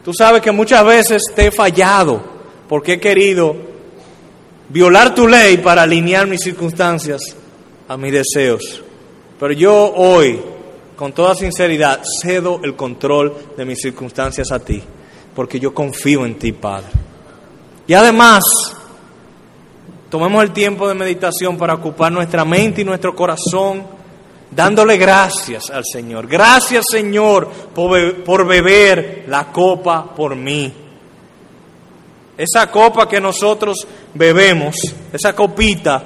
Tú 0.04 0.12
sabes 0.12 0.42
que 0.42 0.50
muchas 0.50 0.84
veces 0.84 1.22
te 1.34 1.46
he 1.46 1.50
fallado 1.50 2.22
porque 2.68 2.94
he 2.94 3.00
querido 3.00 3.71
violar 4.72 5.14
tu 5.14 5.28
ley 5.28 5.58
para 5.58 5.82
alinear 5.82 6.26
mis 6.26 6.40
circunstancias 6.40 7.20
a 7.86 7.96
mis 7.96 8.12
deseos. 8.12 8.82
Pero 9.38 9.52
yo 9.52 9.92
hoy 9.94 10.40
con 11.02 11.12
toda 11.12 11.34
sinceridad, 11.34 12.00
cedo 12.22 12.60
el 12.62 12.76
control 12.76 13.34
de 13.56 13.64
mis 13.64 13.80
circunstancias 13.80 14.52
a 14.52 14.60
ti, 14.60 14.80
porque 15.34 15.58
yo 15.58 15.74
confío 15.74 16.24
en 16.24 16.38
ti, 16.38 16.52
Padre. 16.52 16.90
Y 17.88 17.94
además, 17.94 18.44
tomemos 20.08 20.44
el 20.44 20.52
tiempo 20.52 20.86
de 20.86 20.94
meditación 20.94 21.58
para 21.58 21.74
ocupar 21.74 22.12
nuestra 22.12 22.44
mente 22.44 22.82
y 22.82 22.84
nuestro 22.84 23.16
corazón, 23.16 23.82
dándole 24.50 24.96
gracias 24.96 25.70
al 25.70 25.82
Señor. 25.84 26.28
Gracias, 26.28 26.84
Señor, 26.88 27.48
por, 27.74 28.46
beber 28.46 29.24
la 29.26 29.50
copa 29.50 30.14
por 30.14 30.36
mí. 30.36 30.72
Esa 32.36 32.70
copa 32.70 33.08
que 33.08 33.20
nosotros 33.20 33.86
bebemos, 34.14 34.76
esa 35.12 35.34
copita, 35.34 36.02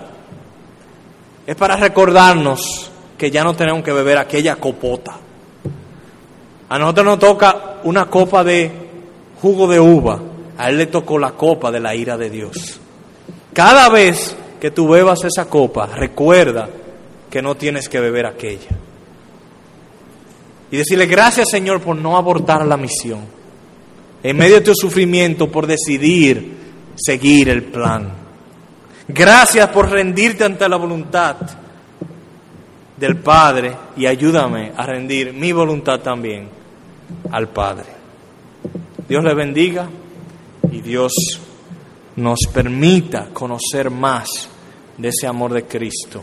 es 1.46 1.54
para 1.54 1.76
recordarnos 1.76 2.90
que 3.16 3.30
ya 3.30 3.44
no 3.44 3.54
tenemos 3.54 3.82
que 3.84 3.92
beber 3.92 4.18
aquella 4.18 4.56
copota. 4.56 5.16
A 6.68 6.78
nosotros 6.78 7.06
nos 7.06 7.18
toca 7.18 7.76
una 7.84 8.06
copa 8.06 8.42
de 8.42 8.70
jugo 9.40 9.68
de 9.68 9.78
uva, 9.78 10.20
a 10.58 10.68
él 10.68 10.78
le 10.78 10.86
tocó 10.86 11.18
la 11.18 11.32
copa 11.32 11.70
de 11.70 11.80
la 11.80 11.94
ira 11.94 12.16
de 12.16 12.30
Dios. 12.30 12.80
Cada 13.52 13.88
vez 13.88 14.36
que 14.60 14.70
tú 14.70 14.88
bebas 14.88 15.22
esa 15.24 15.48
copa, 15.48 15.86
recuerda 15.86 16.68
que 17.30 17.40
no 17.40 17.54
tienes 17.54 17.88
que 17.88 18.00
beber 18.00 18.26
aquella. 18.26 18.70
Y 20.70 20.76
decirle 20.76 21.06
gracias 21.06 21.48
Señor 21.50 21.80
por 21.80 21.96
no 21.96 22.16
abortar 22.16 22.66
la 22.66 22.76
misión. 22.76 23.35
En 24.22 24.36
medio 24.36 24.56
de 24.56 24.60
tu 24.62 24.72
sufrimiento 24.74 25.50
por 25.50 25.66
decidir 25.66 26.56
seguir 26.96 27.48
el 27.48 27.64
plan. 27.64 28.10
Gracias 29.08 29.68
por 29.68 29.90
rendirte 29.90 30.44
ante 30.44 30.68
la 30.68 30.76
voluntad 30.76 31.36
del 32.96 33.16
Padre 33.16 33.76
y 33.96 34.06
ayúdame 34.06 34.72
a 34.76 34.84
rendir 34.86 35.32
mi 35.32 35.52
voluntad 35.52 36.00
también 36.00 36.48
al 37.30 37.48
Padre. 37.48 37.86
Dios 39.08 39.22
le 39.22 39.34
bendiga 39.34 39.88
y 40.72 40.80
Dios 40.80 41.12
nos 42.16 42.40
permita 42.52 43.28
conocer 43.32 43.90
más 43.90 44.48
de 44.96 45.08
ese 45.08 45.26
amor 45.26 45.52
de 45.52 45.64
Cristo 45.64 46.22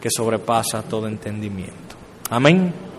que 0.00 0.08
sobrepasa 0.10 0.82
todo 0.82 1.06
entendimiento. 1.06 1.96
Amén. 2.30 2.91